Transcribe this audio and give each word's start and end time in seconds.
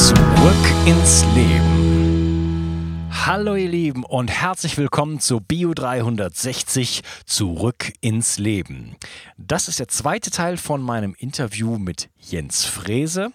Zurück 0.00 0.86
ins 0.86 1.26
Leben. 1.34 3.06
Hallo 3.10 3.54
ihr 3.54 3.68
Lieben 3.68 4.02
und 4.02 4.30
herzlich 4.30 4.78
willkommen 4.78 5.20
zu 5.20 5.40
Bio 5.40 5.74
360 5.74 7.02
Zurück 7.26 7.92
ins 8.00 8.38
Leben. 8.38 8.96
Das 9.36 9.68
ist 9.68 9.78
der 9.78 9.88
zweite 9.88 10.30
Teil 10.30 10.56
von 10.56 10.80
meinem 10.80 11.14
Interview 11.18 11.76
mit 11.76 12.08
Jens 12.16 12.64
Frese. 12.64 13.32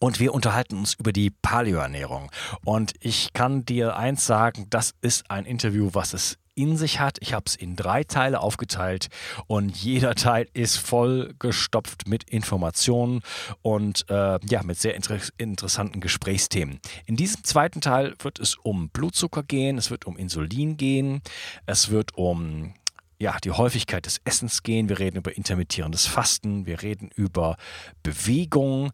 Und 0.00 0.20
wir 0.20 0.32
unterhalten 0.32 0.78
uns 0.78 0.94
über 0.94 1.12
die 1.12 1.28
Paleoernährung. 1.28 2.30
Und 2.64 2.94
ich 3.00 3.34
kann 3.34 3.66
dir 3.66 3.94
eins 3.94 4.24
sagen, 4.24 4.68
das 4.70 4.94
ist 5.02 5.30
ein 5.30 5.44
Interview, 5.44 5.90
was 5.92 6.14
es 6.14 6.38
in 6.54 6.76
sich 6.76 7.00
hat. 7.00 7.18
Ich 7.20 7.32
habe 7.32 7.44
es 7.46 7.56
in 7.56 7.76
drei 7.76 8.04
Teile 8.04 8.40
aufgeteilt 8.40 9.08
und 9.46 9.76
jeder 9.76 10.14
Teil 10.14 10.48
ist 10.52 10.76
voll 10.76 11.34
gestopft 11.38 12.08
mit 12.08 12.24
Informationen 12.24 13.22
und 13.62 14.08
äh, 14.08 14.38
ja, 14.46 14.62
mit 14.62 14.78
sehr 14.78 14.94
inter 14.94 15.18
interessanten 15.38 16.00
Gesprächsthemen. 16.00 16.80
In 17.06 17.16
diesem 17.16 17.44
zweiten 17.44 17.80
Teil 17.80 18.14
wird 18.20 18.38
es 18.38 18.56
um 18.56 18.88
Blutzucker 18.88 19.42
gehen, 19.42 19.78
es 19.78 19.90
wird 19.90 20.06
um 20.06 20.16
Insulin 20.16 20.76
gehen, 20.76 21.22
es 21.66 21.90
wird 21.90 22.16
um 22.16 22.74
ja, 23.18 23.36
die 23.42 23.52
Häufigkeit 23.52 24.06
des 24.06 24.20
Essens 24.24 24.62
gehen, 24.62 24.88
wir 24.88 24.98
reden 24.98 25.18
über 25.18 25.36
intermittierendes 25.36 26.06
Fasten, 26.06 26.66
wir 26.66 26.82
reden 26.82 27.10
über 27.14 27.56
Bewegung, 28.02 28.90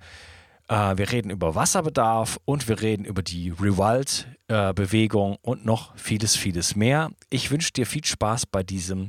äh, 0.70 0.96
wir 0.96 1.10
reden 1.10 1.30
über 1.30 1.54
Wasserbedarf 1.54 2.38
und 2.44 2.68
wir 2.68 2.80
reden 2.80 3.04
über 3.04 3.22
die 3.22 3.50
Rewald-Bewegung 3.50 5.36
und 5.42 5.66
noch 5.66 5.96
vieles, 5.96 6.36
vieles 6.36 6.76
mehr. 6.76 7.10
Ich 7.28 7.50
wünsche 7.50 7.72
dir 7.72 7.86
viel 7.86 8.04
Spaß 8.04 8.46
bei 8.46 8.62
diesem 8.62 9.08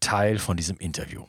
Teil 0.00 0.38
von 0.38 0.56
diesem 0.56 0.76
Interview. 0.76 1.24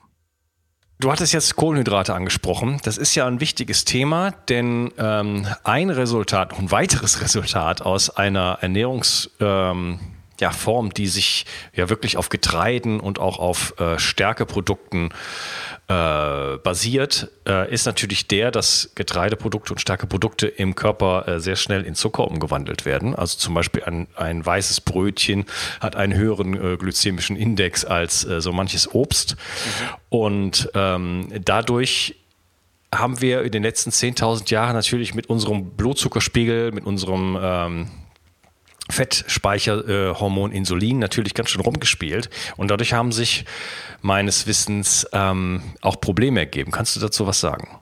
Du 1.00 1.12
hattest 1.12 1.34
jetzt 1.34 1.56
Kohlenhydrate 1.56 2.16
angesprochen. 2.16 2.80
Das 2.84 2.98
ist 2.98 3.16
ja 3.16 3.28
ein 3.28 3.40
wichtiges 3.40 3.86
Thema, 3.86 4.32
denn 4.32 4.92
ähm, 4.98 5.46
ein 5.64 5.90
Resultat, 5.90 6.58
ein 6.58 6.72
weiteres 6.72 7.22
Resultat 7.22 7.82
aus 7.82 8.10
einer 8.10 8.60
Ernährungs- 8.64 9.30
ähm, 9.40 10.00
ja, 10.40 10.52
Form, 10.52 10.94
die 10.94 11.08
sich 11.08 11.46
ja 11.74 11.90
wirklich 11.90 12.18
auf 12.18 12.30
Getreiden 12.30 13.00
und 13.00 13.20
auch 13.20 13.40
auf 13.40 13.80
äh, 13.80 13.98
Stärkeprodukten 13.98 15.14
äh, 15.88 16.58
basiert, 16.58 17.30
äh, 17.48 17.72
ist 17.72 17.86
natürlich 17.86 18.28
der, 18.28 18.52
dass 18.52 18.92
Getreideprodukte 18.96 19.74
und 19.74 19.80
Stärkeprodukte 19.80 20.48
im 20.48 20.76
Körper 20.76 21.28
äh, 21.28 21.40
sehr 21.40 21.56
schnell 21.56 21.84
in 21.84 21.96
Zucker 21.96 22.28
umgewandelt 22.28 22.86
werden. 22.86 23.16
Also 23.16 23.38
zum 23.38 23.54
Beispiel 23.54 23.84
ein, 23.84 24.08
ein 24.16 24.46
weißes 24.46 24.82
Brötchen 24.82 25.46
hat 25.80 25.96
einen 25.96 26.14
höheren 26.14 26.54
äh, 26.54 26.78
glykämischen 26.78 27.36
Index 27.36 27.86
als 27.86 28.26
äh, 28.26 28.42
so 28.42 28.52
manches 28.52 28.94
Obst. 28.94 29.36
Mhm. 29.36 30.18
Und 30.18 30.70
ähm, 30.74 31.28
dadurch 31.44 32.16
haben 32.94 33.22
wir 33.22 33.44
in 33.44 33.52
den 33.52 33.64
letzten 33.64 33.90
10.000 33.90 34.52
Jahren 34.52 34.74
natürlich 34.74 35.14
mit 35.16 35.30
unserem 35.30 35.72
Blutzuckerspiegel, 35.72 36.72
mit 36.72 36.86
unserem 36.86 37.38
ähm, 37.42 37.92
Fettspeicherhormon 38.90 40.52
äh, 40.52 40.58
Insulin 40.58 41.00
natürlich 41.00 41.34
ganz 41.34 41.50
schön 41.50 41.62
rumgespielt 41.62 42.30
und 42.56 42.70
dadurch 42.70 42.94
haben 42.94 43.12
sich 43.12 43.46
meines 44.02 44.46
Wissens 44.46 45.08
ähm, 45.12 45.62
auch 45.82 46.00
Probleme 46.00 46.40
ergeben. 46.40 46.72
Kannst 46.72 46.96
du 46.96 47.00
dazu 47.00 47.26
was 47.26 47.40
sagen? 47.40 47.80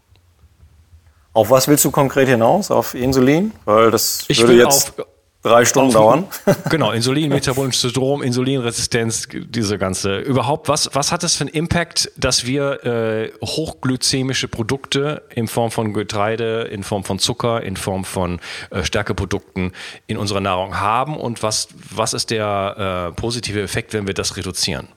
Auf 1.34 1.50
was 1.50 1.68
willst 1.68 1.84
du 1.84 1.91
konkret 1.91 2.28
hinaus? 2.28 2.72
Auf 2.72 2.94
Insulin? 2.94 3.53
Weil 3.66 3.91
das 3.91 4.25
ich 4.28 4.40
würde 4.41 4.56
jetzt 4.56 5.00
auf, 5.00 5.08
drei 5.44 5.66
Stunden 5.66 5.94
dauern. 5.94 6.26
Genau, 6.70 6.92
Insulin, 6.92 7.30
metabolisches 7.30 7.81
Syndrom, 7.81 8.24
Insulinresistenz, 8.24 9.28
diese 9.31 9.78
ganze. 9.78 10.18
Überhaupt, 10.20 10.70
was, 10.70 10.90
was 10.94 11.12
hat 11.12 11.24
das 11.24 11.36
für 11.36 11.42
einen 11.42 11.54
Impact, 11.54 12.12
dass 12.18 12.46
wir 12.46 12.84
äh, 12.86 13.31
hochglykämische 13.44 14.48
Produkte 14.48 15.24
in 15.36 15.48
Form 15.48 15.70
von 15.70 15.94
Getreide, 15.94 16.64
in 16.64 16.84
Form 16.84 17.03
von 17.03 17.20
Zucker, 17.20 17.62
in 17.62 17.78
Form 17.78 18.06
von 18.06 18.40
äh, 18.72 18.84
Stärkeprodukten 18.84 19.74
in 20.08 20.18
unserer 20.18 20.40
Nahrung 20.40 20.80
haben 20.80 21.18
und 21.18 21.44
was, 21.44 21.68
was 21.92 22.14
ist 22.14 22.32
der 22.32 23.12
äh, 23.12 23.16
positive 23.20 23.62
Effekt, 23.62 23.94
wenn 23.94 24.08
wir 24.08 24.14
das 24.14 24.38
reduzieren? 24.38 24.88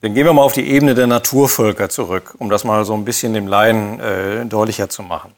Dann 0.00 0.14
gehen 0.14 0.26
wir 0.26 0.32
mal 0.32 0.42
auf 0.42 0.52
die 0.52 0.68
Ebene 0.68 0.94
der 0.94 1.06
Naturvölker 1.06 1.88
zurück, 1.88 2.34
um 2.38 2.50
das 2.50 2.62
mal 2.64 2.84
so 2.84 2.94
ein 2.94 3.04
bisschen 3.04 3.32
dem 3.32 3.46
Laien 3.46 3.98
äh, 4.00 4.44
deutlicher 4.44 4.88
zu 4.88 5.02
machen. 5.02 5.32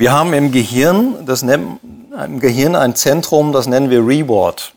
Wir 0.00 0.12
haben 0.12 0.32
im 0.32 0.50
Gehirn, 0.50 1.26
das 1.26 1.42
nennt, 1.42 1.78
im 2.24 2.40
Gehirn 2.40 2.74
ein 2.74 2.96
Zentrum, 2.96 3.52
das 3.52 3.66
nennen 3.66 3.90
wir 3.90 3.98
Reward. 3.98 4.72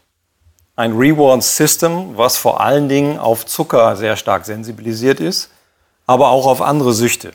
Ein 0.76 0.98
Reward 0.98 1.42
System, 1.44 2.18
was 2.18 2.36
vor 2.36 2.60
allen 2.60 2.90
Dingen 2.90 3.18
auf 3.18 3.46
Zucker 3.46 3.96
sehr 3.96 4.18
stark 4.18 4.44
sensibilisiert 4.44 5.22
ist, 5.22 5.50
aber 6.08 6.28
auch 6.28 6.46
auf 6.46 6.62
andere 6.62 6.92
Süchte. 6.92 7.32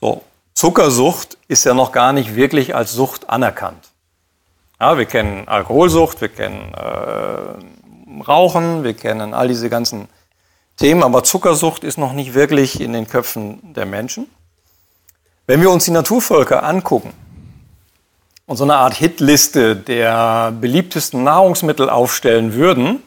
So, 0.00 0.22
Zuckersucht 0.54 1.38
ist 1.46 1.62
ja 1.62 1.72
noch 1.72 1.92
gar 1.92 2.12
nicht 2.12 2.34
wirklich 2.34 2.74
als 2.74 2.92
Sucht 2.92 3.30
anerkannt. 3.30 3.84
Ja, 4.80 4.98
wir 4.98 5.06
kennen 5.06 5.46
Alkoholsucht, 5.46 6.20
wir 6.20 6.30
kennen 6.30 6.74
äh, 6.74 8.24
Rauchen, 8.24 8.82
wir 8.82 8.94
kennen 8.94 9.34
all 9.34 9.46
diese 9.46 9.70
ganzen 9.70 10.08
Themen, 10.78 11.04
aber 11.04 11.22
Zuckersucht 11.22 11.84
ist 11.84 11.96
noch 11.96 12.12
nicht 12.12 12.34
wirklich 12.34 12.80
in 12.80 12.92
den 12.92 13.06
Köpfen 13.06 13.72
der 13.72 13.86
Menschen. 13.86 14.26
Wenn 15.48 15.62
wir 15.62 15.70
uns 15.70 15.86
die 15.86 15.92
Naturvölker 15.92 16.62
angucken 16.62 17.14
und 18.44 18.58
so 18.58 18.64
eine 18.64 18.76
Art 18.76 18.92
Hitliste 18.92 19.76
der 19.76 20.52
beliebtesten 20.52 21.24
Nahrungsmittel 21.24 21.88
aufstellen 21.88 22.52
würden, 22.52 23.02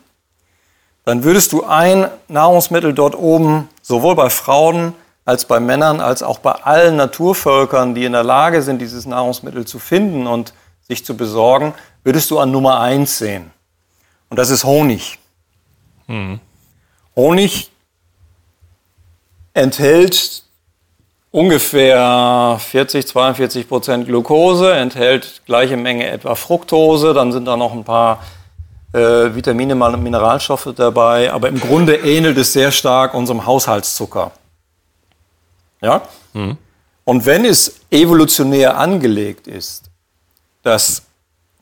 dann 1.05 1.23
würdest 1.23 1.51
du 1.51 1.63
ein 1.63 2.09
Nahrungsmittel 2.29 2.95
dort 2.95 3.15
oben 3.15 3.69
sowohl 3.83 4.15
bei 4.15 4.31
Frauen 4.31 4.95
als 5.23 5.45
bei 5.45 5.59
Männern 5.59 6.01
als 6.01 6.23
auch 6.23 6.39
bei 6.39 6.53
allen 6.53 6.95
Naturvölkern, 6.95 7.93
die 7.93 8.05
in 8.05 8.13
der 8.13 8.23
Lage 8.23 8.63
sind, 8.63 8.79
dieses 8.79 9.05
Nahrungsmittel 9.05 9.65
zu 9.65 9.77
finden 9.77 10.25
und 10.25 10.55
sich 10.87 11.05
zu 11.05 11.15
besorgen, 11.15 11.75
würdest 12.03 12.31
du 12.31 12.39
an 12.39 12.49
Nummer 12.49 12.79
eins 12.79 13.19
sehen. 13.19 13.51
Und 14.29 14.37
das 14.37 14.49
ist 14.49 14.63
Honig. 14.63 15.19
Mhm. 16.07 16.39
Honig 17.15 17.69
enthält 19.53 20.43
ungefähr 21.31 22.57
40, 22.59 23.07
42 23.07 23.67
Prozent 23.67 24.05
Glucose, 24.05 24.73
enthält 24.73 25.41
gleiche 25.45 25.77
Menge 25.77 26.07
etwa 26.07 26.35
Fructose, 26.35 27.13
dann 27.13 27.31
sind 27.31 27.45
da 27.45 27.57
noch 27.57 27.71
ein 27.71 27.83
paar 27.83 28.23
äh, 28.93 29.33
Vitamine, 29.33 29.75
Mineralstoffe 29.75 30.69
dabei, 30.75 31.31
aber 31.31 31.47
im 31.47 31.59
Grunde 31.59 31.95
ähnelt 31.95 32.37
es 32.37 32.53
sehr 32.53 32.71
stark 32.71 33.13
unserem 33.13 33.45
Haushaltszucker. 33.45 34.31
Ja? 35.81 36.01
Mhm. 36.33 36.57
Und 37.05 37.25
wenn 37.25 37.45
es 37.45 37.79
evolutionär 37.89 38.77
angelegt 38.77 39.47
ist, 39.47 39.85
dass 40.63 41.03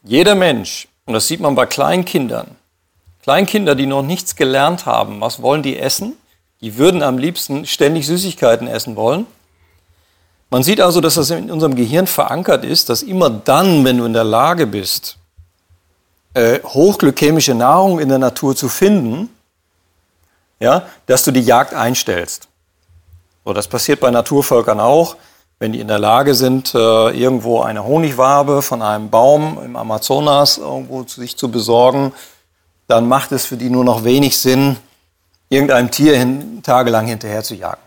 jeder 0.03 0.35
Mensch, 0.35 0.87
und 1.05 1.13
das 1.13 1.27
sieht 1.27 1.39
man 1.39 1.55
bei 1.55 1.65
Kleinkindern, 1.65 2.55
Kleinkinder, 3.23 3.75
die 3.75 3.85
noch 3.85 4.01
nichts 4.01 4.35
gelernt 4.35 4.85
haben, 4.85 5.21
was 5.21 5.41
wollen 5.41 5.61
die 5.61 5.77
essen? 5.77 6.13
Die 6.61 6.77
würden 6.77 7.03
am 7.03 7.17
liebsten 7.17 7.65
ständig 7.65 8.07
Süßigkeiten 8.07 8.67
essen 8.67 8.95
wollen. 8.95 9.27
Man 10.49 10.63
sieht 10.63 10.81
also, 10.81 10.99
dass 10.99 11.15
das 11.15 11.29
in 11.29 11.51
unserem 11.51 11.75
Gehirn 11.75 12.07
verankert 12.07 12.65
ist, 12.65 12.89
dass 12.89 13.03
immer 13.03 13.29
dann, 13.29 13.85
wenn 13.85 13.97
du 13.99 14.05
in 14.05 14.13
der 14.13 14.23
Lage 14.23 14.65
bist, 14.65 15.17
äh, 16.33 16.59
hochglykämische 16.63 17.53
Nahrung 17.53 17.99
in 17.99 18.09
der 18.09 18.17
Natur 18.17 18.55
zu 18.55 18.67
finden, 18.67 19.29
ja, 20.59 20.83
dass 21.05 21.23
du 21.23 21.31
die 21.31 21.41
Jagd 21.41 21.73
einstellst. 21.73 22.47
So, 23.45 23.53
das 23.53 23.67
passiert 23.67 23.99
bei 23.99 24.11
Naturvölkern 24.11 24.79
auch. 24.79 25.15
Wenn 25.59 25.73
die 25.73 25.79
in 25.79 25.87
der 25.87 25.99
Lage 25.99 26.35
sind, 26.35 26.73
äh, 26.73 27.09
irgendwo 27.09 27.61
eine 27.61 27.83
Honigwabe 27.83 28.61
von 28.61 28.81
einem 28.81 29.09
Baum 29.09 29.59
im 29.63 29.75
Amazonas 29.75 30.57
irgendwo 30.57 31.03
zu 31.03 31.19
sich 31.19 31.35
zu 31.35 31.49
besorgen, 31.49 32.13
dann 32.87 33.07
macht 33.07 33.31
es 33.33 33.45
für 33.45 33.57
die 33.57 33.69
nur 33.69 33.83
noch 33.83 34.03
wenig 34.03 34.39
Sinn, 34.39 34.77
irgendeinem 35.49 35.91
Tier 35.91 36.17
hin, 36.17 36.61
tagelang 36.63 37.07
hinterher 37.07 37.43
zu 37.43 37.55
jagen. 37.55 37.81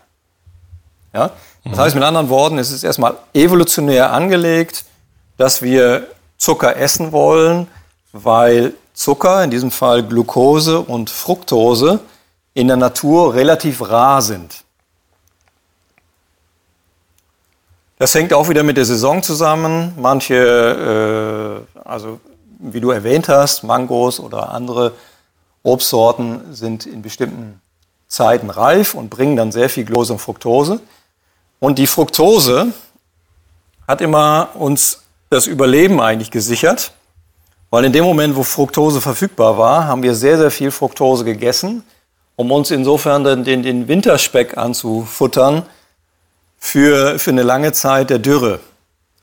Ja? 1.13 1.31
Das 1.65 1.79
heißt 1.79 1.95
mit 1.95 2.03
anderen 2.03 2.29
Worten, 2.29 2.57
es 2.57 2.71
ist 2.71 2.83
erstmal 2.83 3.15
evolutionär 3.33 4.11
angelegt, 4.11 4.85
dass 5.37 5.61
wir 5.61 6.07
Zucker 6.37 6.75
essen 6.75 7.11
wollen, 7.11 7.67
weil 8.11 8.73
Zucker, 8.93 9.43
in 9.43 9.49
diesem 9.49 9.71
Fall 9.71 10.03
Glucose 10.03 10.79
und 10.79 11.09
Fructose, 11.09 11.99
in 12.53 12.67
der 12.67 12.77
Natur 12.77 13.33
relativ 13.33 13.81
rar 13.89 14.21
sind. 14.21 14.63
Das 17.97 18.13
hängt 18.13 18.33
auch 18.33 18.49
wieder 18.49 18.63
mit 18.63 18.77
der 18.77 18.85
Saison 18.85 19.23
zusammen. 19.23 19.93
Manche, 19.97 21.65
äh, 21.75 21.79
also 21.87 22.19
wie 22.59 22.81
du 22.81 22.91
erwähnt 22.91 23.29
hast, 23.29 23.63
Mangos 23.63 24.19
oder 24.19 24.49
andere 24.49 24.91
Obstsorten 25.63 26.53
sind 26.53 26.85
in 26.85 27.01
bestimmten 27.01 27.61
Zeiten 28.07 28.49
reif 28.49 28.93
und 28.93 29.09
bringen 29.09 29.37
dann 29.37 29.51
sehr 29.51 29.69
viel 29.69 29.85
Glucose 29.85 30.13
und 30.13 30.19
Fructose. 30.19 30.81
Und 31.63 31.79
die 31.79 31.87
Fructose 31.87 32.73
hat 33.87 34.01
immer 34.01 34.49
uns 34.55 35.03
das 35.29 35.47
Überleben 35.47 36.01
eigentlich 36.01 36.29
gesichert, 36.29 36.91
weil 37.69 37.85
in 37.85 37.93
dem 37.93 38.03
Moment, 38.03 38.35
wo 38.35 38.43
Fructose 38.43 38.99
verfügbar 38.99 39.57
war, 39.57 39.87
haben 39.87 40.03
wir 40.03 40.13
sehr, 40.13 40.37
sehr 40.37 40.51
viel 40.51 40.71
Fructose 40.71 41.23
gegessen, 41.23 41.85
um 42.35 42.51
uns 42.51 42.69
insofern 42.69 43.23
den, 43.23 43.45
den, 43.45 43.63
den 43.63 43.87
Winterspeck 43.87 44.57
anzufuttern 44.57 45.65
für, 46.57 47.17
für 47.17 47.31
eine 47.31 47.43
lange 47.43 47.71
Zeit 47.71 48.09
der 48.09 48.19
Dürre. 48.19 48.59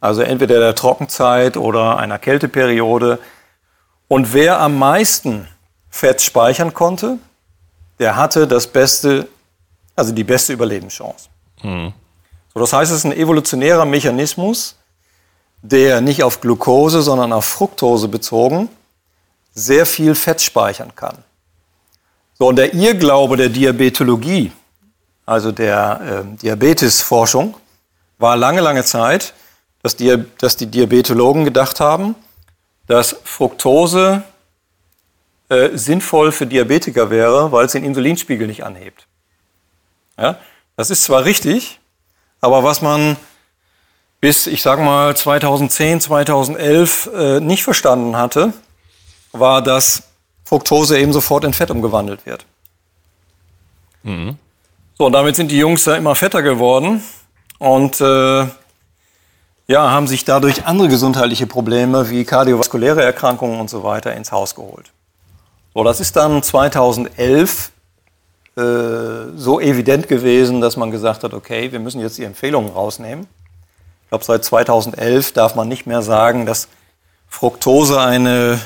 Also 0.00 0.22
entweder 0.22 0.60
der 0.60 0.74
Trockenzeit 0.74 1.58
oder 1.58 1.98
einer 1.98 2.18
Kälteperiode. 2.18 3.18
Und 4.08 4.32
wer 4.32 4.60
am 4.60 4.78
meisten 4.78 5.46
Fett 5.90 6.22
speichern 6.22 6.72
konnte, 6.72 7.18
der 7.98 8.16
hatte 8.16 8.48
das 8.48 8.66
beste, 8.66 9.28
also 9.94 10.12
die 10.12 10.24
beste 10.24 10.54
Überlebenschance. 10.54 11.28
Mhm. 11.62 11.92
So, 12.52 12.60
das 12.60 12.72
heißt, 12.72 12.90
es 12.90 12.98
ist 12.98 13.04
ein 13.04 13.12
evolutionärer 13.12 13.84
Mechanismus, 13.84 14.76
der 15.62 16.00
nicht 16.00 16.22
auf 16.22 16.40
Glucose, 16.40 17.02
sondern 17.02 17.32
auf 17.32 17.44
Fructose 17.44 18.08
bezogen 18.08 18.68
sehr 19.52 19.86
viel 19.86 20.14
Fett 20.14 20.40
speichern 20.40 20.94
kann. 20.94 21.18
So, 22.38 22.48
und 22.48 22.56
der 22.56 22.72
Irrglaube 22.72 23.36
der 23.36 23.48
Diabetologie, 23.48 24.52
also 25.26 25.52
der 25.52 26.24
äh, 26.24 26.36
Diabetesforschung, 26.36 27.56
war 28.18 28.36
lange, 28.36 28.60
lange 28.60 28.84
Zeit, 28.84 29.34
dass 29.82 29.96
die, 29.96 30.24
dass 30.38 30.56
die 30.56 30.66
Diabetologen 30.66 31.44
gedacht 31.44 31.80
haben, 31.80 32.14
dass 32.86 33.16
Fructose 33.24 34.22
äh, 35.48 35.70
sinnvoll 35.76 36.32
für 36.32 36.46
Diabetiker 36.46 37.10
wäre, 37.10 37.52
weil 37.52 37.66
es 37.66 37.72
den 37.72 37.84
Insulinspiegel 37.84 38.46
nicht 38.46 38.64
anhebt. 38.64 39.06
Ja? 40.18 40.38
Das 40.76 40.90
ist 40.90 41.04
zwar 41.04 41.24
richtig, 41.24 41.79
aber 42.40 42.64
was 42.64 42.82
man 42.82 43.16
bis, 44.20 44.46
ich 44.46 44.62
sage 44.62 44.82
mal, 44.82 45.16
2010, 45.16 46.00
2011 46.00 47.10
äh, 47.14 47.40
nicht 47.40 47.62
verstanden 47.62 48.16
hatte, 48.16 48.52
war, 49.32 49.62
dass 49.62 50.02
Fructose 50.44 50.98
eben 50.98 51.12
sofort 51.12 51.44
in 51.44 51.52
Fett 51.52 51.70
umgewandelt 51.70 52.26
wird. 52.26 52.44
Mhm. 54.02 54.36
So, 54.98 55.06
und 55.06 55.12
damit 55.12 55.36
sind 55.36 55.50
die 55.50 55.58
Jungs 55.58 55.84
da 55.84 55.96
immer 55.96 56.14
fetter 56.14 56.42
geworden 56.42 57.02
und 57.58 58.00
äh, 58.00 58.46
ja, 59.66 59.90
haben 59.90 60.08
sich 60.08 60.24
dadurch 60.24 60.66
andere 60.66 60.88
gesundheitliche 60.88 61.46
Probleme 61.46 62.10
wie 62.10 62.24
kardiovaskuläre 62.24 63.02
Erkrankungen 63.02 63.60
und 63.60 63.70
so 63.70 63.84
weiter 63.84 64.14
ins 64.14 64.32
Haus 64.32 64.54
geholt. 64.54 64.90
So, 65.72 65.84
das 65.84 66.00
ist 66.00 66.16
dann 66.16 66.42
2011 66.42 67.68
äh, 67.68 67.79
so 69.36 69.60
evident 69.60 70.08
gewesen, 70.08 70.60
dass 70.60 70.76
man 70.76 70.90
gesagt 70.90 71.24
hat, 71.24 71.34
okay, 71.34 71.72
wir 71.72 71.78
müssen 71.78 72.00
jetzt 72.00 72.18
die 72.18 72.24
Empfehlungen 72.24 72.72
rausnehmen. 72.72 73.26
Ich 74.04 74.08
glaube, 74.10 74.24
seit 74.24 74.44
2011 74.44 75.32
darf 75.32 75.54
man 75.54 75.68
nicht 75.68 75.86
mehr 75.86 76.02
sagen, 76.02 76.46
dass 76.46 76.68
Fructose 77.28 78.00
eine 78.00 78.60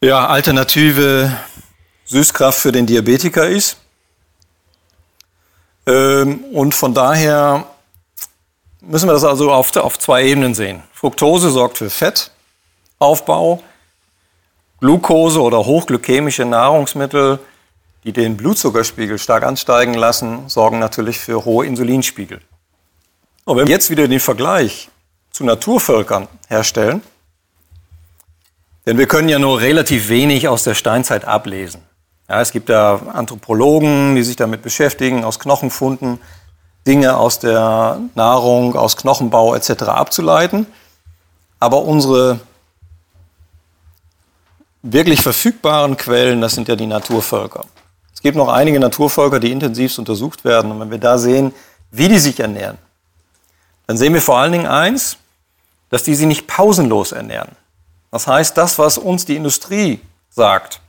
ja, 0.00 0.26
alternative 0.26 1.36
Süßkraft 2.04 2.58
für 2.58 2.72
den 2.72 2.86
Diabetiker 2.86 3.48
ist. 3.48 3.76
Ähm, 5.86 6.44
und 6.52 6.74
von 6.74 6.94
daher 6.94 7.66
müssen 8.80 9.08
wir 9.08 9.12
das 9.12 9.24
also 9.24 9.50
auf, 9.50 9.74
auf 9.76 9.98
zwei 9.98 10.24
Ebenen 10.24 10.54
sehen. 10.54 10.82
Fructose 10.92 11.50
sorgt 11.50 11.78
für 11.78 11.90
Fettaufbau. 11.90 13.62
Glucose 14.80 15.40
oder 15.40 15.58
hochglykämische 15.64 16.44
Nahrungsmittel, 16.44 17.38
die 18.04 18.12
den 18.12 18.36
Blutzuckerspiegel 18.36 19.18
stark 19.18 19.44
ansteigen 19.44 19.94
lassen, 19.94 20.48
sorgen 20.48 20.78
natürlich 20.78 21.18
für 21.18 21.44
hohe 21.44 21.66
Insulinspiegel. 21.66 22.40
Und 23.44 23.56
wenn 23.56 23.66
wir 23.66 23.74
jetzt 23.74 23.90
wieder 23.90 24.08
den 24.08 24.20
Vergleich 24.20 24.88
zu 25.30 25.44
Naturvölkern 25.44 26.28
herstellen, 26.48 27.02
denn 28.86 28.98
wir 28.98 29.06
können 29.06 29.28
ja 29.28 29.38
nur 29.38 29.60
relativ 29.60 30.08
wenig 30.08 30.48
aus 30.48 30.64
der 30.64 30.74
Steinzeit 30.74 31.24
ablesen. 31.24 31.82
Ja, 32.28 32.40
es 32.40 32.50
gibt 32.50 32.68
da 32.68 33.00
Anthropologen, 33.12 34.16
die 34.16 34.22
sich 34.22 34.36
damit 34.36 34.62
beschäftigen, 34.62 35.24
aus 35.24 35.38
Knochenfunden 35.38 36.18
Dinge 36.86 37.16
aus 37.16 37.38
der 37.38 38.00
Nahrung, 38.14 38.74
aus 38.74 38.96
Knochenbau 38.96 39.54
etc. 39.54 39.84
abzuleiten. 39.84 40.66
Aber 41.60 41.82
unsere 41.82 42.40
wirklich 44.82 45.20
verfügbaren 45.20 45.96
Quellen, 45.96 46.40
das 46.40 46.54
sind 46.54 46.66
ja 46.66 46.74
die 46.74 46.86
Naturvölker. 46.86 47.64
Es 48.22 48.24
gibt 48.24 48.36
noch 48.36 48.46
einige 48.46 48.78
Naturvölker, 48.78 49.40
die 49.40 49.50
intensivst 49.50 49.98
untersucht 49.98 50.44
werden. 50.44 50.70
Und 50.70 50.78
wenn 50.78 50.92
wir 50.92 50.98
da 50.98 51.18
sehen, 51.18 51.52
wie 51.90 52.06
die 52.06 52.20
sich 52.20 52.38
ernähren, 52.38 52.78
dann 53.88 53.96
sehen 53.96 54.14
wir 54.14 54.22
vor 54.22 54.38
allen 54.38 54.52
Dingen 54.52 54.68
eins, 54.68 55.16
dass 55.90 56.04
die 56.04 56.14
sich 56.14 56.28
nicht 56.28 56.46
pausenlos 56.46 57.10
ernähren. 57.10 57.48
Das 58.12 58.28
heißt, 58.28 58.56
das, 58.56 58.78
was 58.78 58.96
uns 58.96 59.24
die 59.24 59.34
Industrie 59.34 60.00
sagt, 60.30 60.80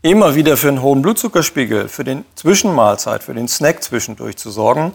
immer 0.00 0.36
wieder 0.36 0.56
für 0.56 0.68
einen 0.68 0.80
hohen 0.80 1.02
Blutzuckerspiegel, 1.02 1.88
für 1.88 2.04
den 2.04 2.24
Zwischenmahlzeit, 2.36 3.24
für 3.24 3.34
den 3.34 3.48
Snack 3.48 3.82
zwischendurch 3.82 4.36
zu 4.36 4.52
sorgen, 4.52 4.94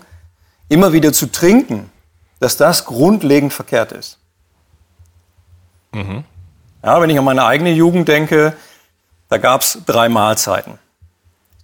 immer 0.69 0.93
wieder 0.93 1.11
zu 1.11 1.29
trinken, 1.29 1.91
dass 2.39 2.55
das 2.55 2.85
grundlegend 2.85 3.51
verkehrt 3.51 3.91
ist. 3.91 4.17
Mhm. 5.91 6.23
Ja, 6.85 7.01
wenn 7.01 7.09
ich 7.09 7.19
an 7.19 7.25
meine 7.25 7.43
eigene 7.43 7.73
Jugend 7.73 8.07
denke, 8.07 8.55
da 9.27 9.37
gab 9.37 9.59
es 9.59 9.79
drei 9.85 10.07
Mahlzeiten. 10.07 10.79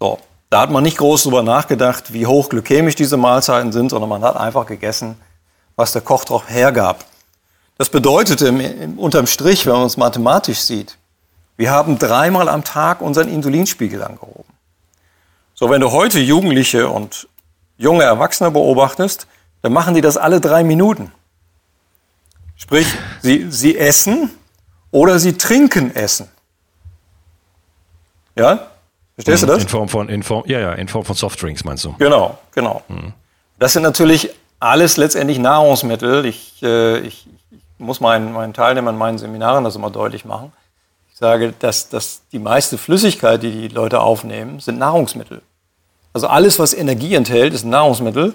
So, 0.05 0.19
da 0.51 0.61
hat 0.61 0.69
man 0.69 0.83
nicht 0.83 0.99
groß 0.99 1.23
darüber 1.23 1.41
nachgedacht, 1.41 2.13
wie 2.13 2.27
hoch 2.27 2.49
glykämisch 2.49 2.93
diese 2.93 3.17
Mahlzeiten 3.17 3.71
sind, 3.71 3.89
sondern 3.89 4.07
man 4.07 4.21
hat 4.21 4.37
einfach 4.37 4.67
gegessen, 4.67 5.19
was 5.75 5.93
der 5.93 6.03
Koch 6.03 6.25
drauf 6.25 6.43
hergab. 6.47 7.05
Das 7.79 7.89
bedeutete 7.89 8.53
unterm 8.97 9.25
Strich, 9.25 9.65
wenn 9.65 9.73
man 9.73 9.87
es 9.87 9.97
mathematisch 9.97 10.59
sieht, 10.59 10.99
wir 11.57 11.71
haben 11.71 11.97
dreimal 11.97 12.49
am 12.49 12.63
Tag 12.63 13.01
unseren 13.01 13.29
Insulinspiegel 13.29 14.03
angehoben. 14.03 14.53
So, 15.55 15.71
wenn 15.71 15.81
du 15.81 15.91
heute 15.91 16.19
Jugendliche 16.19 16.87
und 16.87 17.27
junge 17.77 18.03
Erwachsene 18.03 18.51
beobachtest, 18.51 19.25
dann 19.63 19.73
machen 19.73 19.95
die 19.95 20.01
das 20.01 20.17
alle 20.17 20.39
drei 20.39 20.63
Minuten. 20.63 21.11
Sprich, 22.57 22.87
sie, 23.23 23.47
sie 23.49 23.75
essen 23.75 24.29
oder 24.91 25.17
sie 25.17 25.33
trinken 25.33 25.95
Essen. 25.95 26.29
Ja? 28.35 28.67
Verstehst 29.15 29.43
du 29.43 29.47
das? 29.47 29.63
In 29.63 29.69
Form 29.69 29.89
von, 29.89 30.09
in 30.09 30.23
Form, 30.23 30.43
ja, 30.45 30.59
ja, 30.59 30.73
in 30.73 30.87
Form 30.87 31.05
von 31.05 31.15
Softdrinks 31.15 31.63
meinst 31.63 31.85
du? 31.85 31.95
Genau, 31.97 32.37
genau. 32.53 32.83
Mhm. 32.89 33.13
Das 33.57 33.73
sind 33.73 33.83
natürlich 33.83 34.29
alles 34.59 34.97
letztendlich 34.97 35.39
Nahrungsmittel. 35.39 36.25
Ich, 36.25 36.61
äh, 36.61 36.99
ich, 36.99 37.27
ich 37.51 37.61
muss 37.77 38.01
meinen, 38.01 38.33
meinen 38.33 38.53
Teilnehmern 38.53 38.95
in 38.95 38.99
meinen 38.99 39.17
Seminaren 39.17 39.63
das 39.63 39.75
immer 39.75 39.89
deutlich 39.89 40.25
machen. 40.25 40.51
Ich 41.13 41.17
sage, 41.17 41.53
dass, 41.59 41.87
dass 41.87 42.23
die 42.33 42.39
meiste 42.39 42.77
Flüssigkeit, 42.77 43.41
die 43.41 43.51
die 43.51 43.67
Leute 43.69 44.01
aufnehmen, 44.01 44.59
sind 44.59 44.77
Nahrungsmittel. 44.77 45.41
Also 46.11 46.27
alles, 46.27 46.59
was 46.59 46.73
Energie 46.73 47.15
enthält, 47.15 47.53
ist 47.53 47.63
Nahrungsmittel 47.63 48.33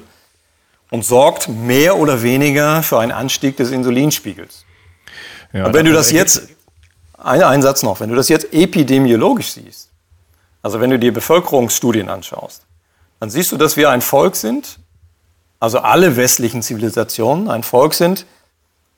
und 0.90 1.04
sorgt 1.04 1.49
mehr 1.49 1.99
oder 1.99 2.22
weniger 2.22 2.82
für 2.82 2.99
einen 2.99 3.12
Anstieg 3.12 3.58
des 3.58 3.70
Insulinspiegels. 3.70 4.64
Ja, 5.52 5.66
und 5.66 5.75
wenn 5.75 5.84
du 5.84 5.92
das 5.92 6.10
jetzt, 6.10 6.49
ein, 7.18 7.42
ein 7.42 7.60
Satz 7.60 7.82
noch, 7.82 8.00
wenn 8.00 8.08
du 8.08 8.16
das 8.16 8.30
jetzt 8.30 8.52
epidemiologisch 8.54 9.52
siehst, 9.52 9.89
also 10.62 10.80
wenn 10.80 10.90
du 10.90 10.98
dir 10.98 11.12
Bevölkerungsstudien 11.12 12.08
anschaust, 12.08 12.66
dann 13.18 13.30
siehst 13.30 13.52
du, 13.52 13.56
dass 13.56 13.76
wir 13.76 13.90
ein 13.90 14.00
Volk 14.00 14.36
sind, 14.36 14.78
also 15.58 15.78
alle 15.78 16.16
westlichen 16.16 16.62
Zivilisationen 16.62 17.48
ein 17.48 17.62
Volk 17.62 17.94
sind, 17.94 18.26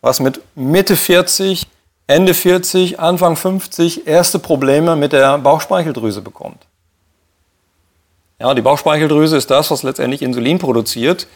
was 0.00 0.20
mit 0.20 0.40
Mitte 0.54 0.96
40 0.96 1.66
Ende 2.12 2.34
40, 2.34 2.98
Anfang 3.00 3.36
50 3.36 4.06
erste 4.06 4.38
Probleme 4.38 4.96
mit 4.96 5.12
der 5.12 5.38
Bauchspeicheldrüse 5.38 6.20
bekommt. 6.20 6.66
Ja, 8.38 8.52
die 8.54 8.60
Bauchspeicheldrüse 8.60 9.36
ist 9.36 9.50
das, 9.50 9.70
was 9.70 9.82
letztendlich 9.82 10.20
Insulin 10.20 10.58
produziert. 10.58 11.28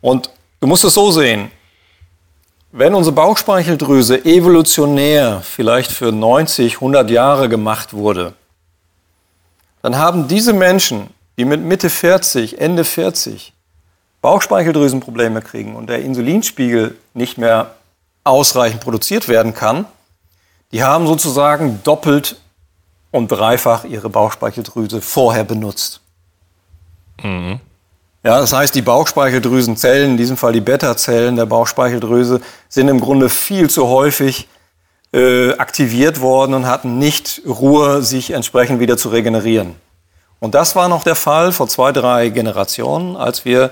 Und 0.00 0.30
du 0.60 0.66
musst 0.66 0.84
es 0.84 0.94
so 0.94 1.10
sehen. 1.10 1.50
Wenn 2.72 2.94
unsere 2.94 3.14
Bauchspeicheldrüse 3.14 4.24
evolutionär 4.24 5.42
vielleicht 5.42 5.92
für 5.92 6.12
90, 6.12 6.76
100 6.76 7.10
Jahre 7.10 7.48
gemacht 7.48 7.92
wurde, 7.92 8.32
dann 9.88 9.96
haben 9.96 10.28
diese 10.28 10.52
Menschen, 10.52 11.08
die 11.38 11.46
mit 11.46 11.62
Mitte 11.62 11.88
40, 11.88 12.60
Ende 12.60 12.84
40 12.84 13.54
Bauchspeicheldrüsenprobleme 14.20 15.40
kriegen 15.40 15.76
und 15.76 15.88
der 15.88 16.02
Insulinspiegel 16.02 16.98
nicht 17.14 17.38
mehr 17.38 17.74
ausreichend 18.22 18.82
produziert 18.82 19.28
werden 19.28 19.54
kann, 19.54 19.86
die 20.72 20.82
haben 20.82 21.06
sozusagen 21.06 21.80
doppelt 21.84 22.38
und 23.12 23.28
dreifach 23.32 23.84
ihre 23.84 24.10
Bauchspeicheldrüse 24.10 25.00
vorher 25.00 25.44
benutzt. 25.44 26.02
Mhm. 27.22 27.58
Ja, 28.22 28.40
das 28.40 28.52
heißt, 28.52 28.74
die 28.74 28.82
Bauchspeicheldrüsenzellen, 28.82 30.10
in 30.10 30.16
diesem 30.18 30.36
Fall 30.36 30.52
die 30.52 30.60
Beta-Zellen 30.60 31.36
der 31.36 31.46
Bauchspeicheldrüse, 31.46 32.42
sind 32.68 32.88
im 32.88 33.00
Grunde 33.00 33.30
viel 33.30 33.70
zu 33.70 33.86
häufig 33.86 34.48
äh, 35.12 35.52
aktiviert 35.54 36.20
worden 36.20 36.54
und 36.54 36.66
hatten 36.66 36.98
nicht 36.98 37.42
Ruhe, 37.46 38.02
sich 38.02 38.30
entsprechend 38.32 38.80
wieder 38.80 38.96
zu 38.96 39.08
regenerieren. 39.08 39.74
Und 40.40 40.54
das 40.54 40.76
war 40.76 40.88
noch 40.88 41.02
der 41.02 41.14
Fall 41.14 41.52
vor 41.52 41.68
zwei, 41.68 41.92
drei 41.92 42.28
Generationen, 42.28 43.16
als 43.16 43.44
wir 43.44 43.70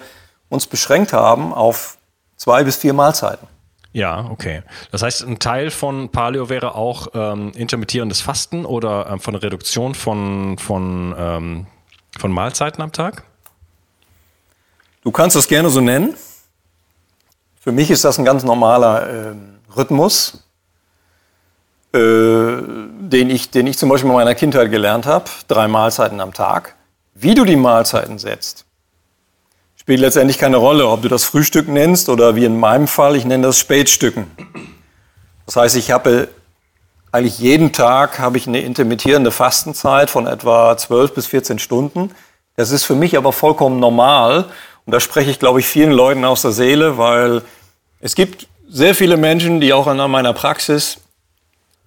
uns 0.48 0.66
beschränkt 0.66 1.12
haben 1.12 1.52
auf 1.52 1.98
zwei 2.36 2.64
bis 2.64 2.76
vier 2.76 2.92
Mahlzeiten. 2.92 3.46
Ja, 3.92 4.28
okay. 4.30 4.62
Das 4.90 5.02
heißt, 5.02 5.22
ein 5.22 5.38
Teil 5.38 5.70
von 5.70 6.10
Paleo 6.10 6.50
wäre 6.50 6.74
auch 6.74 7.08
ähm, 7.14 7.52
intermittierendes 7.54 8.20
Fasten 8.20 8.66
oder 8.66 9.06
ähm, 9.10 9.20
von 9.20 9.34
Reduktion 9.34 9.94
von, 9.94 10.58
von, 10.58 11.14
ähm, 11.16 11.66
von 12.18 12.30
Mahlzeiten 12.30 12.82
am 12.82 12.92
Tag? 12.92 13.24
Du 15.02 15.10
kannst 15.12 15.34
das 15.34 15.48
gerne 15.48 15.70
so 15.70 15.80
nennen. 15.80 16.14
Für 17.58 17.72
mich 17.72 17.90
ist 17.90 18.04
das 18.04 18.18
ein 18.18 18.24
ganz 18.24 18.44
normaler 18.44 19.08
äh, 19.08 19.34
Rhythmus, 19.74 20.45
äh, 21.96 22.62
den, 23.00 23.30
ich, 23.30 23.50
den 23.50 23.66
ich 23.66 23.78
zum 23.78 23.88
Beispiel 23.88 24.10
in 24.10 24.16
meiner 24.16 24.34
Kindheit 24.34 24.70
gelernt 24.70 25.06
habe. 25.06 25.24
Drei 25.48 25.68
Mahlzeiten 25.68 26.20
am 26.20 26.32
Tag. 26.32 26.74
Wie 27.14 27.34
du 27.34 27.44
die 27.44 27.56
Mahlzeiten 27.56 28.18
setzt, 28.18 28.66
spielt 29.76 30.00
letztendlich 30.00 30.38
keine 30.38 30.58
Rolle, 30.58 30.86
ob 30.88 31.02
du 31.02 31.08
das 31.08 31.24
Frühstück 31.24 31.68
nennst 31.68 32.08
oder 32.08 32.36
wie 32.36 32.44
in 32.44 32.58
meinem 32.58 32.86
Fall, 32.86 33.16
ich 33.16 33.24
nenne 33.24 33.46
das 33.46 33.58
Spätstücken. 33.58 34.30
Das 35.46 35.56
heißt, 35.56 35.76
ich 35.76 35.90
habe 35.90 36.28
eigentlich 37.12 37.38
jeden 37.38 37.72
Tag 37.72 38.18
habe 38.18 38.36
ich 38.36 38.46
eine 38.46 38.60
intermittierende 38.60 39.30
Fastenzeit 39.30 40.10
von 40.10 40.26
etwa 40.26 40.76
12 40.76 41.14
bis 41.14 41.26
14 41.28 41.58
Stunden. 41.58 42.10
Das 42.56 42.70
ist 42.70 42.84
für 42.84 42.94
mich 42.94 43.16
aber 43.16 43.32
vollkommen 43.32 43.80
normal. 43.80 44.44
Und 44.84 44.92
da 44.92 45.00
spreche 45.00 45.30
ich, 45.30 45.38
glaube 45.38 45.60
ich, 45.60 45.66
vielen 45.66 45.92
Leuten 45.92 46.24
aus 46.24 46.42
der 46.42 46.52
Seele, 46.52 46.98
weil 46.98 47.42
es 48.00 48.14
gibt 48.14 48.48
sehr 48.68 48.94
viele 48.94 49.16
Menschen, 49.16 49.60
die 49.60 49.72
auch 49.72 49.86
in 49.86 49.96
meiner 50.10 50.32
Praxis 50.32 50.98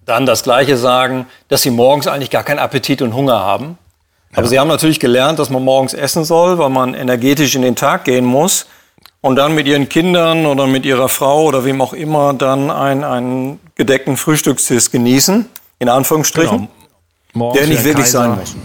dann 0.04 0.26
das 0.26 0.42
Gleiche 0.42 0.76
sagen, 0.76 1.26
dass 1.48 1.62
sie 1.62 1.70
morgens 1.70 2.06
eigentlich 2.06 2.30
gar 2.30 2.42
keinen 2.42 2.58
Appetit 2.58 3.02
und 3.02 3.14
Hunger 3.14 3.38
haben. 3.38 3.78
Aber 4.34 4.46
sie 4.46 4.58
haben 4.58 4.68
natürlich 4.68 5.00
gelernt, 5.00 5.38
dass 5.38 5.50
man 5.50 5.64
morgens 5.64 5.92
essen 5.92 6.24
soll, 6.24 6.58
weil 6.58 6.70
man 6.70 6.94
energetisch 6.94 7.54
in 7.56 7.62
den 7.62 7.74
Tag 7.74 8.04
gehen 8.04 8.24
muss 8.24 8.66
und 9.20 9.36
dann 9.36 9.54
mit 9.54 9.66
ihren 9.66 9.88
Kindern 9.88 10.46
oder 10.46 10.66
mit 10.66 10.86
ihrer 10.86 11.08
Frau 11.08 11.44
oder 11.44 11.64
wem 11.64 11.80
auch 11.80 11.92
immer 11.92 12.32
dann 12.32 12.70
einen, 12.70 13.04
einen 13.04 13.60
gedeckten 13.74 14.16
Frühstückstisch 14.16 14.90
genießen, 14.90 15.46
in 15.78 15.88
Anführungsstrichen, 15.88 16.68
genau. 17.32 17.52
der 17.52 17.66
nicht 17.66 17.84
wirklich 17.84 18.06
Kaiser. 18.06 18.20
sein 18.20 18.38
muss. 18.38 18.56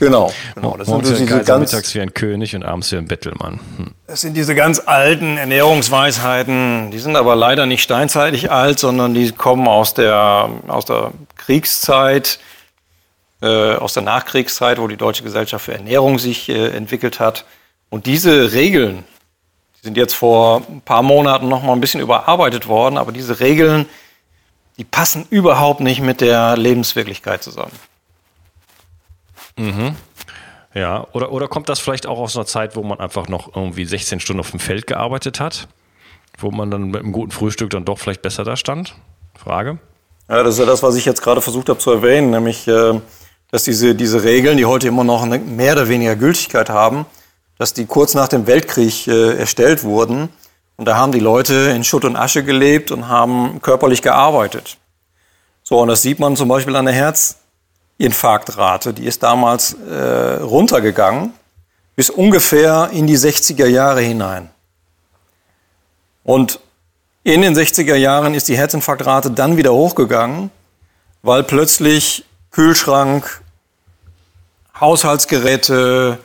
Genau, 0.00 0.32
genau. 0.54 0.76
Das 0.76 0.88
Morgens 0.88 1.08
sind 1.08 1.28
diese 1.28 1.44
ganz, 1.44 1.72
mittags 1.72 1.94
wie 1.94 2.00
ein 2.00 2.12
König 2.14 2.56
und 2.56 2.64
abends 2.64 2.90
wie 2.90 2.96
ein 2.96 3.06
Bettelmann. 3.06 3.60
Hm. 3.76 3.90
Das 4.06 4.22
sind 4.22 4.34
diese 4.34 4.54
ganz 4.54 4.82
alten 4.84 5.36
Ernährungsweisheiten. 5.36 6.90
Die 6.90 6.98
sind 6.98 7.14
aber 7.16 7.36
leider 7.36 7.66
nicht 7.66 7.82
steinzeitlich 7.82 8.50
alt, 8.50 8.78
sondern 8.78 9.14
die 9.14 9.30
kommen 9.30 9.68
aus 9.68 9.94
der, 9.94 10.48
aus 10.66 10.86
der 10.86 11.12
Kriegszeit 11.36 12.40
äh, 13.42 13.74
aus 13.76 13.94
der 13.94 14.02
Nachkriegszeit, 14.02 14.78
wo 14.78 14.86
die 14.86 14.96
Deutsche 14.96 15.22
Gesellschaft 15.22 15.64
für 15.64 15.72
Ernährung 15.72 16.18
sich 16.18 16.48
äh, 16.48 16.68
entwickelt 16.76 17.20
hat. 17.20 17.44
Und 17.88 18.06
diese 18.06 18.52
Regeln, 18.52 19.04
die 19.76 19.86
sind 19.86 19.96
jetzt 19.96 20.14
vor 20.14 20.62
ein 20.68 20.82
paar 20.82 21.02
Monaten 21.02 21.48
noch 21.48 21.62
mal 21.62 21.72
ein 21.72 21.80
bisschen 21.80 22.00
überarbeitet 22.00 22.68
worden, 22.68 22.98
aber 22.98 23.12
diese 23.12 23.40
Regeln, 23.40 23.88
die 24.76 24.84
passen 24.84 25.26
überhaupt 25.30 25.80
nicht 25.80 26.00
mit 26.00 26.20
der 26.20 26.56
Lebenswirklichkeit 26.56 27.42
zusammen. 27.42 27.72
Mhm. 29.60 29.96
Ja, 30.74 31.06
oder, 31.12 31.32
oder 31.32 31.48
kommt 31.48 31.68
das 31.68 31.80
vielleicht 31.80 32.06
auch 32.06 32.18
aus 32.18 32.36
einer 32.36 32.46
Zeit, 32.46 32.76
wo 32.76 32.82
man 32.82 33.00
einfach 33.00 33.28
noch 33.28 33.54
irgendwie 33.54 33.84
16 33.84 34.20
Stunden 34.20 34.40
auf 34.40 34.52
dem 34.52 34.60
Feld 34.60 34.86
gearbeitet 34.86 35.40
hat? 35.40 35.68
Wo 36.38 36.50
man 36.50 36.70
dann 36.70 36.90
mit 36.90 37.02
einem 37.02 37.12
guten 37.12 37.32
Frühstück 37.32 37.70
dann 37.70 37.84
doch 37.84 37.98
vielleicht 37.98 38.22
besser 38.22 38.44
da 38.44 38.56
stand? 38.56 38.94
Frage. 39.36 39.78
Ja, 40.28 40.42
das 40.42 40.54
ist 40.54 40.60
ja 40.60 40.66
das, 40.66 40.82
was 40.82 40.94
ich 40.94 41.04
jetzt 41.04 41.22
gerade 41.22 41.40
versucht 41.40 41.68
habe 41.68 41.78
zu 41.78 41.90
erwähnen, 41.90 42.30
nämlich 42.30 42.68
äh, 42.68 43.00
dass 43.50 43.64
diese, 43.64 43.94
diese 43.94 44.22
Regeln, 44.22 44.56
die 44.56 44.64
heute 44.64 44.88
immer 44.88 45.04
noch 45.04 45.26
mehr 45.26 45.72
oder 45.72 45.88
weniger 45.88 46.14
Gültigkeit 46.14 46.70
haben, 46.70 47.04
dass 47.58 47.74
die 47.74 47.84
kurz 47.84 48.14
nach 48.14 48.28
dem 48.28 48.46
Weltkrieg 48.46 49.08
äh, 49.08 49.36
erstellt 49.36 49.82
wurden. 49.82 50.28
Und 50.76 50.86
da 50.86 50.96
haben 50.96 51.12
die 51.12 51.20
Leute 51.20 51.54
in 51.74 51.84
Schutt 51.84 52.04
und 52.04 52.16
Asche 52.16 52.44
gelebt 52.44 52.90
und 52.92 53.08
haben 53.08 53.60
körperlich 53.60 54.02
gearbeitet. 54.02 54.78
So, 55.62 55.80
und 55.80 55.88
das 55.88 56.00
sieht 56.00 56.20
man 56.20 56.36
zum 56.36 56.48
Beispiel 56.48 56.76
an 56.76 56.86
der 56.86 56.94
Herzinfarktrate. 58.00 58.94
Die 58.94 59.04
ist 59.04 59.22
damals 59.22 59.74
äh, 59.74 60.38
runtergegangen 60.40 61.34
bis 61.96 62.08
ungefähr 62.08 62.88
in 62.92 63.06
die 63.06 63.18
60er 63.18 63.66
Jahre 63.66 64.00
hinein. 64.00 64.48
Und 66.24 66.60
in 67.24 67.42
den 67.42 67.54
60er 67.54 67.96
Jahren 67.96 68.32
ist 68.32 68.48
die 68.48 68.56
Herzinfarktrate 68.56 69.30
dann 69.30 69.58
wieder 69.58 69.74
hochgegangen, 69.74 70.50
weil 71.22 71.42
plötzlich 71.42 72.24
Kühlschrank, 72.50 73.42
Haushaltsgeräte, 74.78 76.18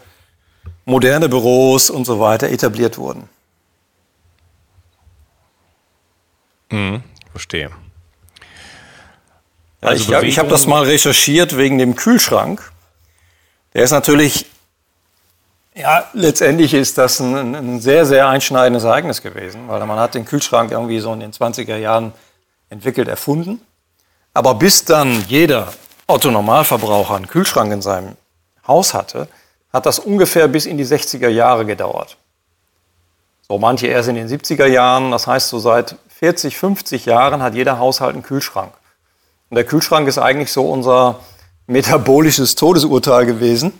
moderne 0.85 1.27
Büros 1.27 1.89
und 1.89 2.05
so 2.05 2.21
weiter 2.21 2.49
etabliert 2.49 2.97
wurden. 2.97 3.27
Mhm, 6.71 7.03
verstehe. 7.31 7.71
Ja, 9.85 9.91
also 9.91 10.13
ich 10.13 10.29
ich 10.29 10.39
habe 10.39 10.49
das 10.49 10.65
mal 10.65 10.83
recherchiert 10.83 11.57
wegen 11.57 11.77
dem 11.77 11.95
Kühlschrank. 11.95 12.71
Der 13.73 13.83
ist 13.83 13.91
natürlich, 13.91 14.47
ja, 15.75 16.05
letztendlich 16.13 16.73
ist 16.73 16.97
das 16.97 17.19
ein, 17.19 17.55
ein, 17.55 17.79
sehr, 17.81 18.05
sehr 18.05 18.27
einschneidendes 18.27 18.83
Ereignis 18.83 19.21
gewesen, 19.21 19.67
weil 19.67 19.85
man 19.85 19.99
hat 19.99 20.15
den 20.15 20.25
Kühlschrank 20.25 20.71
irgendwie 20.71 20.99
so 20.99 21.13
in 21.13 21.19
den 21.19 21.31
20er 21.31 21.77
Jahren 21.77 22.13
entwickelt, 22.69 23.07
erfunden. 23.07 23.61
Aber 24.33 24.55
bis 24.55 24.85
dann 24.85 25.23
jeder 25.27 25.71
Otto 26.07 26.31
Normalverbraucher 26.31 27.15
einen 27.15 27.27
Kühlschrank 27.27 27.71
in 27.71 27.81
seinem 27.81 28.15
Haus 28.67 28.93
hatte, 28.93 29.27
hat 29.71 29.85
das 29.85 29.99
ungefähr 29.99 30.47
bis 30.47 30.65
in 30.65 30.77
die 30.77 30.85
60er 30.85 31.27
Jahre 31.27 31.65
gedauert. 31.65 32.17
So 33.47 33.59
manche 33.59 33.87
erst 33.87 34.09
in 34.09 34.15
den 34.15 34.27
70er 34.27 34.65
Jahren, 34.65 35.11
das 35.11 35.27
heißt 35.27 35.49
so 35.49 35.59
seit 35.59 35.95
40, 36.17 36.57
50 36.57 37.05
Jahren 37.05 37.43
hat 37.43 37.53
jeder 37.53 37.77
Haushalt 37.77 38.13
einen 38.13 38.23
Kühlschrank. 38.23 38.73
Und 39.49 39.55
der 39.55 39.63
Kühlschrank 39.63 40.07
ist 40.07 40.17
eigentlich 40.17 40.51
so 40.51 40.69
unser 40.69 41.19
metabolisches 41.67 42.55
Todesurteil 42.55 43.25
gewesen, 43.25 43.73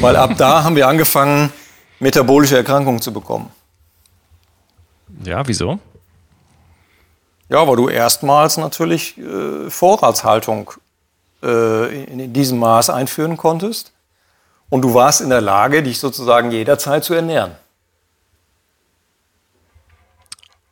weil 0.00 0.16
ab 0.16 0.32
da 0.36 0.64
haben 0.64 0.76
wir 0.76 0.88
angefangen, 0.88 1.52
metabolische 1.98 2.56
Erkrankungen 2.56 3.00
zu 3.00 3.12
bekommen. 3.12 3.50
Ja, 5.24 5.46
wieso? 5.46 5.78
Ja, 7.48 7.66
weil 7.68 7.76
du 7.76 7.88
erstmals 7.88 8.56
natürlich 8.56 9.18
äh, 9.18 9.70
Vorratshaltung 9.70 10.72
äh, 11.42 12.04
in 12.04 12.32
diesem 12.32 12.58
Maß 12.58 12.90
einführen 12.90 13.36
konntest. 13.36 13.92
Und 14.70 14.82
du 14.82 14.94
warst 14.94 15.20
in 15.20 15.30
der 15.30 15.40
Lage, 15.40 15.82
dich 15.82 16.00
sozusagen 16.00 16.50
jederzeit 16.50 17.04
zu 17.04 17.14
ernähren. 17.14 17.52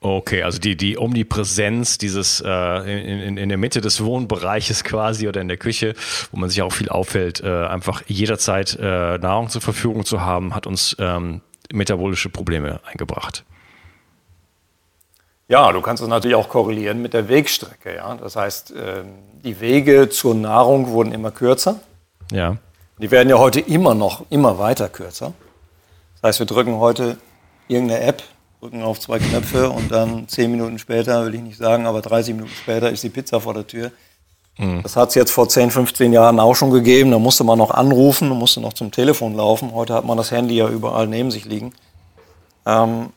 Okay, 0.05 0.43
also 0.43 0.59
die, 0.59 0.77
die 0.77 0.99
Omnipräsenz 0.99 1.97
dieses 1.97 2.43
äh, 2.45 2.49
in, 2.49 3.37
in, 3.37 3.49
der 3.49 3.57
Mitte 3.57 3.81
des 3.81 4.03
Wohnbereiches 4.03 4.83
quasi 4.83 5.29
oder 5.29 5.41
in 5.41 5.47
der 5.47 5.59
Küche, 5.59 5.95
wo 6.33 6.41
man 6.41 6.51
sich 6.51 6.61
auch 6.61 6.73
viel 6.73 6.89
auffällt, 6.89 7.41
äh, 7.41 7.67
einfach 7.67 8.03
jederzeit 8.09 8.77
äh, 8.81 9.19
Nahrung 9.19 9.49
zur 9.49 9.61
Verfügung 9.61 10.05
zu 10.05 10.21
haben, 10.21 10.57
hat 10.57 10.67
uns 10.67 10.97
ähm, 10.99 11.41
metabolische 11.73 12.31
Probleme 12.31 12.81
eingebracht. 12.85 13.45
Ja, 15.47 15.71
du 15.71 15.81
kannst 15.81 16.03
es 16.03 16.09
natürlich 16.09 16.35
auch 16.35 16.49
korrelieren 16.49 17.01
mit 17.01 17.15
der 17.15 17.29
Wegstrecke. 17.29 17.95
Ja? 17.95 18.17
Das 18.17 18.35
heißt, 18.35 18.75
ähm, 18.77 19.13
die 19.45 19.61
Wege 19.61 20.09
zur 20.09 20.35
Nahrung 20.35 20.89
wurden 20.89 21.13
immer 21.13 21.31
kürzer. 21.31 21.79
Ja. 22.33 22.57
Die 22.99 23.13
werden 23.13 23.29
ja 23.29 23.39
heute 23.39 23.61
immer 23.61 23.95
noch 23.95 24.25
immer 24.31 24.59
weiter 24.59 24.89
kürzer. 24.89 25.33
Das 26.15 26.29
heißt, 26.29 26.39
wir 26.41 26.47
drücken 26.47 26.79
heute 26.79 27.19
irgendeine 27.69 28.01
App, 28.01 28.23
drücken 28.63 28.85
auf 28.85 29.01
zwei 29.01 29.19
Knöpfe 29.19 29.71
und 29.71 29.91
dann 29.91 30.29
zehn 30.29 30.49
Minuten 30.49 30.79
später, 30.79 31.27
will 31.27 31.35
ich 31.35 31.41
nicht 31.41 31.59
sagen, 31.59 31.85
aber 31.85 32.01
30 32.01 32.35
Minuten 32.35 32.55
später 32.55 32.91
ist 32.91 33.03
die 33.03 33.09
Pizza 33.09 33.41
vor 33.41 33.55
der 33.55 33.67
Tür. 33.67 33.91
Mhm. 34.57 34.85
Das 34.85 34.95
hat 34.95 35.09
es 35.09 35.17
jetzt 35.17 35.33
vor 35.33 35.49
10, 35.49 35.73
15 35.73 36.13
Jahren 36.13 36.39
auch 36.39 36.55
schon 36.55 36.71
gegeben. 36.71 37.11
Da 37.11 37.19
musste 37.19 37.43
man 37.43 37.59
noch 37.59 37.73
anrufen, 37.73 38.29
musste 38.29 38.61
noch 38.61 38.73
zum 38.75 38.93
Telefon 38.93 39.35
laufen. 39.35 39.75
Heute 39.75 39.95
hat 39.95 40.05
man 40.05 40.17
das 40.17 40.31
Handy 40.31 40.55
ja 40.55 40.69
überall 40.69 41.09
neben 41.09 41.33
sich 41.33 41.45
liegen. 41.45 41.73
Ähm, 42.65 43.09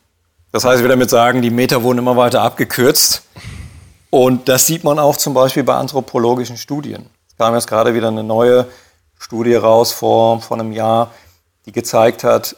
das 0.50 0.64
heißt, 0.64 0.78
ich 0.78 0.82
will 0.82 0.90
damit 0.90 1.10
sagen, 1.10 1.42
die 1.42 1.50
Meter 1.50 1.84
wurden 1.84 1.98
immer 1.98 2.16
weiter 2.16 2.42
abgekürzt. 2.42 3.22
Und 4.10 4.48
das 4.48 4.66
sieht 4.66 4.82
man 4.82 4.98
auch 4.98 5.16
zum 5.16 5.32
Beispiel 5.32 5.62
bei 5.62 5.76
anthropologischen 5.76 6.56
Studien. 6.56 7.06
Es 7.28 7.36
kam 7.36 7.54
jetzt 7.54 7.68
gerade 7.68 7.94
wieder 7.94 8.08
eine 8.08 8.24
neue 8.24 8.66
Studie 9.16 9.54
raus 9.54 9.92
vor, 9.92 10.40
vor 10.40 10.58
einem 10.58 10.72
Jahr, 10.72 11.12
die 11.66 11.72
gezeigt 11.72 12.24
hat, 12.24 12.56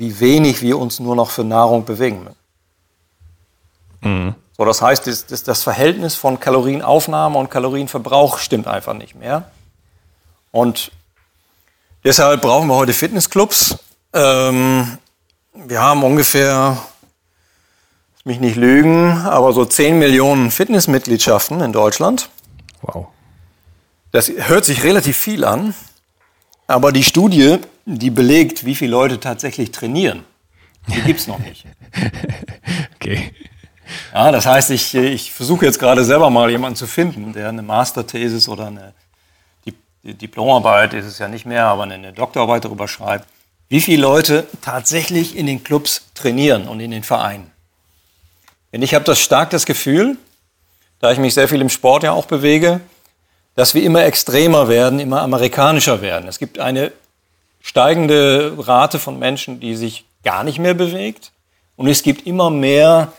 wie 0.00 0.18
wenig 0.18 0.62
wir 0.62 0.78
uns 0.78 0.98
nur 0.98 1.14
noch 1.14 1.28
für 1.28 1.44
Nahrung 1.44 1.84
bewegen. 1.84 2.26
Mhm. 4.00 4.34
So, 4.56 4.64
das 4.64 4.80
heißt, 4.80 5.06
das, 5.06 5.26
das, 5.26 5.42
das, 5.42 5.62
Verhältnis 5.62 6.14
von 6.14 6.40
Kalorienaufnahme 6.40 7.38
und 7.38 7.50
Kalorienverbrauch 7.50 8.38
stimmt 8.38 8.66
einfach 8.66 8.94
nicht 8.94 9.14
mehr. 9.14 9.50
Und 10.52 10.90
deshalb 12.02 12.40
brauchen 12.40 12.68
wir 12.68 12.76
heute 12.76 12.94
Fitnessclubs. 12.94 13.76
Ähm, 14.14 14.96
wir 15.52 15.82
haben 15.82 16.02
ungefähr, 16.02 16.78
lass 18.14 18.24
mich 18.24 18.40
nicht 18.40 18.56
lügen, 18.56 19.18
aber 19.26 19.52
so 19.52 19.66
10 19.66 19.98
Millionen 19.98 20.50
Fitnessmitgliedschaften 20.50 21.60
in 21.60 21.74
Deutschland. 21.74 22.30
Wow. 22.80 23.08
Das 24.12 24.30
hört 24.30 24.64
sich 24.64 24.82
relativ 24.82 25.18
viel 25.18 25.44
an, 25.44 25.74
aber 26.66 26.90
die 26.90 27.04
Studie, 27.04 27.58
die 27.98 28.10
belegt, 28.10 28.64
wie 28.64 28.74
viele 28.74 28.92
Leute 28.92 29.20
tatsächlich 29.20 29.72
trainieren, 29.72 30.24
die 30.88 31.00
gibt 31.02 31.20
es 31.20 31.26
noch 31.26 31.38
nicht. 31.38 31.64
okay. 32.94 33.32
Ja, 34.14 34.30
das 34.30 34.46
heißt, 34.46 34.70
ich, 34.70 34.94
ich 34.94 35.32
versuche 35.32 35.66
jetzt 35.66 35.78
gerade 35.78 36.04
selber 36.04 36.30
mal 36.30 36.50
jemanden 36.50 36.76
zu 36.76 36.86
finden, 36.86 37.32
der 37.32 37.48
eine 37.48 37.62
Masterthesis 37.62 38.48
oder 38.48 38.68
eine 38.68 38.94
die, 39.64 40.14
Diplomarbeit 40.14 40.94
ist 40.94 41.06
es 41.06 41.18
ja 41.18 41.28
nicht 41.28 41.46
mehr, 41.46 41.66
aber 41.66 41.82
eine 41.82 42.12
Doktorarbeit 42.12 42.64
darüber 42.64 42.88
schreibt, 42.88 43.26
wie 43.68 43.80
viele 43.80 44.02
Leute 44.02 44.46
tatsächlich 44.62 45.36
in 45.36 45.46
den 45.46 45.62
Clubs 45.62 46.06
trainieren 46.14 46.68
und 46.68 46.80
in 46.80 46.90
den 46.90 47.02
Vereinen. 47.02 47.50
Denn 48.72 48.82
ich 48.82 48.94
habe 48.94 49.04
das 49.04 49.20
stark 49.20 49.50
das 49.50 49.66
Gefühl, 49.66 50.16
da 51.00 51.12
ich 51.12 51.18
mich 51.18 51.34
sehr 51.34 51.48
viel 51.48 51.60
im 51.60 51.68
Sport 51.68 52.02
ja 52.02 52.12
auch 52.12 52.26
bewege, 52.26 52.80
dass 53.56 53.74
wir 53.74 53.82
immer 53.82 54.04
extremer 54.04 54.68
werden, 54.68 55.00
immer 55.00 55.22
amerikanischer 55.22 56.00
werden. 56.00 56.28
Es 56.28 56.38
gibt 56.38 56.58
eine 56.58 56.92
steigende 57.60 58.54
Rate 58.58 58.98
von 58.98 59.18
Menschen, 59.18 59.60
die 59.60 59.76
sich 59.76 60.04
gar 60.24 60.44
nicht 60.44 60.58
mehr 60.58 60.74
bewegt. 60.74 61.32
Und 61.76 61.86
es 61.86 62.02
gibt 62.02 62.26
immer 62.26 62.50
mehr 62.50 63.12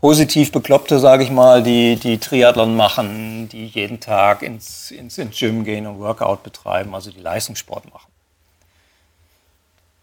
positiv 0.00 0.50
Bekloppte, 0.52 0.98
sage 0.98 1.24
ich 1.24 1.30
mal, 1.30 1.62
die, 1.62 1.96
die 1.96 2.18
Triathlon 2.18 2.74
machen, 2.74 3.48
die 3.48 3.66
jeden 3.66 4.00
Tag 4.00 4.42
ins, 4.42 4.90
ins, 4.90 5.18
ins 5.18 5.38
Gym 5.38 5.64
gehen 5.64 5.86
und 5.86 5.98
Workout 5.98 6.42
betreiben, 6.42 6.94
also 6.94 7.10
die 7.10 7.20
Leistungssport 7.20 7.84
machen. 7.92 8.10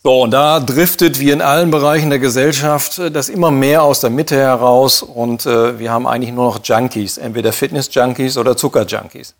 So, 0.03 0.21
und 0.21 0.31
da 0.31 0.59
driftet 0.59 1.19
wie 1.19 1.31
in 1.31 1.41
allen 1.41 1.71
Bereichen 1.71 2.09
der 2.09 2.19
Gesellschaft 2.19 2.99
äh, 2.99 3.11
das 3.11 3.29
immer 3.29 3.51
mehr 3.51 3.83
aus 3.83 3.99
der 3.99 4.11
Mitte 4.11 4.37
heraus 4.37 5.01
und 5.01 5.45
äh, 5.45 5.79
wir 5.79 5.91
haben 5.91 6.07
eigentlich 6.07 6.33
nur 6.33 6.45
noch 6.45 6.63
Junkies, 6.63 7.17
entweder 7.17 7.51
Fitness-Junkies 7.51 8.37
oder 8.37 8.55
Zucker-Junkies. 8.55 9.33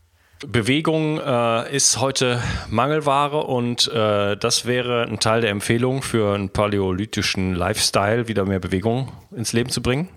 Bewegung 0.46 1.20
äh, 1.20 1.76
ist 1.76 2.00
heute 2.00 2.42
Mangelware 2.70 3.44
und 3.44 3.88
äh, 3.88 4.38
das 4.38 4.66
wäre 4.66 5.04
ein 5.04 5.20
Teil 5.20 5.42
der 5.42 5.50
Empfehlung 5.50 6.04
für 6.04 6.36
einen 6.36 6.50
paläolithischen 6.50 7.56
Lifestyle, 7.56 8.28
wieder 8.28 8.46
mehr 8.46 8.60
Bewegung 8.60 9.12
ins 9.36 9.54
Leben 9.54 9.72
zu 9.72 9.82
bringen. 9.82 10.10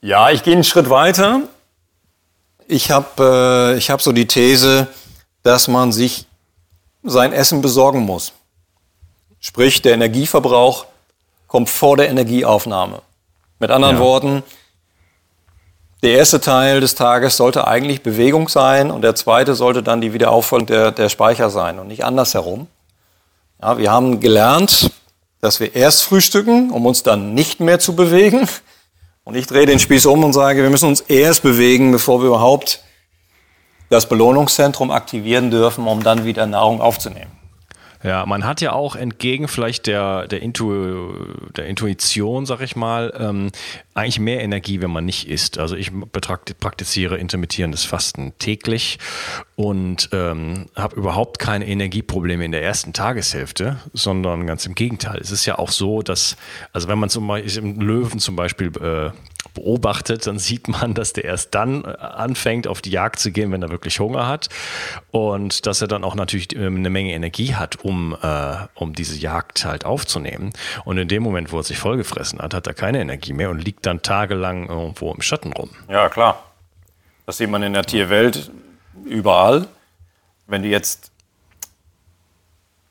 Ja, 0.00 0.30
ich 0.30 0.42
gehe 0.42 0.54
einen 0.54 0.64
Schritt 0.64 0.90
weiter. 0.90 1.42
Ich 2.66 2.90
habe 2.90 3.74
äh, 3.74 3.78
ich 3.78 3.90
hab 3.90 4.02
so 4.02 4.12
die 4.12 4.26
These, 4.26 4.88
dass 5.44 5.68
man 5.68 5.92
sich 5.92 6.26
sein 7.04 7.32
Essen 7.32 7.62
besorgen 7.62 8.00
muss. 8.00 8.32
Sprich, 9.38 9.82
der 9.82 9.94
Energieverbrauch 9.94 10.86
kommt 11.46 11.68
vor 11.68 11.96
der 11.96 12.08
Energieaufnahme. 12.08 13.02
Mit 13.60 13.70
anderen 13.70 13.96
ja. 13.96 14.02
Worten, 14.02 14.42
der 16.04 16.18
erste 16.18 16.38
Teil 16.38 16.80
des 16.80 16.94
Tages 16.94 17.38
sollte 17.38 17.66
eigentlich 17.66 18.02
Bewegung 18.02 18.48
sein 18.48 18.90
und 18.90 19.02
der 19.02 19.14
zweite 19.14 19.54
sollte 19.54 19.82
dann 19.82 20.02
die 20.02 20.12
Wiederauffüllung 20.12 20.66
der, 20.66 20.92
der 20.92 21.08
Speicher 21.08 21.48
sein 21.48 21.78
und 21.78 21.88
nicht 21.88 22.04
andersherum. 22.04 22.66
Ja, 23.62 23.78
wir 23.78 23.90
haben 23.90 24.20
gelernt, 24.20 24.90
dass 25.40 25.60
wir 25.60 25.74
erst 25.74 26.02
frühstücken, 26.02 26.70
um 26.70 26.84
uns 26.84 27.02
dann 27.02 27.32
nicht 27.32 27.58
mehr 27.60 27.78
zu 27.78 27.96
bewegen 27.96 28.46
und 29.24 29.34
ich 29.34 29.46
drehe 29.46 29.64
den 29.64 29.78
Spieß 29.78 30.04
um 30.04 30.22
und 30.22 30.34
sage, 30.34 30.62
wir 30.62 30.68
müssen 30.68 30.88
uns 30.88 31.00
erst 31.00 31.42
bewegen, 31.42 31.90
bevor 31.90 32.20
wir 32.20 32.28
überhaupt 32.28 32.80
das 33.88 34.06
Belohnungszentrum 34.06 34.90
aktivieren 34.90 35.50
dürfen, 35.50 35.86
um 35.86 36.02
dann 36.02 36.26
wieder 36.26 36.44
Nahrung 36.46 36.82
aufzunehmen. 36.82 37.32
Ja, 38.04 38.26
man 38.26 38.44
hat 38.44 38.60
ja 38.60 38.74
auch 38.74 38.96
entgegen 38.96 39.48
vielleicht 39.48 39.86
der, 39.86 40.28
der, 40.28 40.42
Intu, 40.42 41.14
der 41.56 41.64
Intuition, 41.66 42.44
sag 42.44 42.60
ich 42.60 42.76
mal, 42.76 43.14
ähm, 43.18 43.50
eigentlich 43.94 44.20
mehr 44.20 44.42
Energie, 44.42 44.82
wenn 44.82 44.90
man 44.90 45.06
nicht 45.06 45.26
isst. 45.26 45.58
Also 45.58 45.74
ich 45.74 45.90
praktiziere 46.60 47.16
intermittierendes 47.16 47.84
Fasten 47.84 48.34
täglich 48.38 48.98
und 49.56 50.10
ähm, 50.12 50.66
habe 50.76 50.96
überhaupt 50.96 51.38
keine 51.38 51.66
Energieprobleme 51.66 52.44
in 52.44 52.52
der 52.52 52.62
ersten 52.62 52.92
Tageshälfte, 52.92 53.78
sondern 53.94 54.46
ganz 54.46 54.66
im 54.66 54.74
Gegenteil. 54.74 55.18
Es 55.22 55.30
ist 55.30 55.46
ja 55.46 55.58
auch 55.58 55.70
so, 55.70 56.02
dass, 56.02 56.36
also 56.74 56.88
wenn 56.88 56.98
man 56.98 57.08
zum 57.08 57.26
Beispiel 57.26 57.56
im 57.56 57.80
Löwen 57.80 58.18
zum 58.18 58.36
Beispiel 58.36 58.66
äh, 58.82 59.12
beobachtet, 59.54 60.26
dann 60.26 60.38
sieht 60.38 60.68
man, 60.68 60.94
dass 60.94 61.12
der 61.12 61.24
erst 61.24 61.54
dann 61.54 61.84
äh, 61.84 61.96
anfängt, 61.98 62.66
auf 62.66 62.82
die 62.82 62.90
Jagd 62.90 63.20
zu 63.20 63.32
gehen, 63.32 63.50
wenn 63.52 63.62
er 63.62 63.70
wirklich 63.70 63.98
Hunger 64.00 64.26
hat. 64.26 64.48
Und 65.10 65.66
dass 65.66 65.80
er 65.80 65.88
dann 65.88 66.04
auch 66.04 66.14
natürlich 66.14 66.54
ähm, 66.54 66.76
eine 66.76 66.90
Menge 66.90 67.12
Energie 67.12 67.54
hat, 67.54 67.76
um, 67.84 68.16
äh, 68.20 68.56
um 68.74 68.94
diese 68.94 69.16
Jagd 69.16 69.64
halt 69.64 69.84
aufzunehmen. 69.84 70.52
Und 70.84 70.98
in 70.98 71.08
dem 71.08 71.22
Moment, 71.22 71.52
wo 71.52 71.58
er 71.58 71.64
sich 71.64 71.78
vollgefressen 71.78 72.40
hat, 72.40 72.52
hat 72.52 72.66
er 72.66 72.74
keine 72.74 73.00
Energie 73.00 73.32
mehr 73.32 73.50
und 73.50 73.64
liegt 73.64 73.86
dann 73.86 74.02
tagelang 74.02 74.68
irgendwo 74.68 75.12
im 75.12 75.22
Schatten 75.22 75.52
rum. 75.52 75.70
Ja, 75.88 76.08
klar. 76.08 76.42
Das 77.26 77.38
sieht 77.38 77.48
man 77.48 77.62
in 77.62 77.72
der 77.72 77.84
Tierwelt 77.84 78.50
überall. 79.04 79.66
Wenn 80.46 80.62
du 80.62 80.68
jetzt 80.68 81.10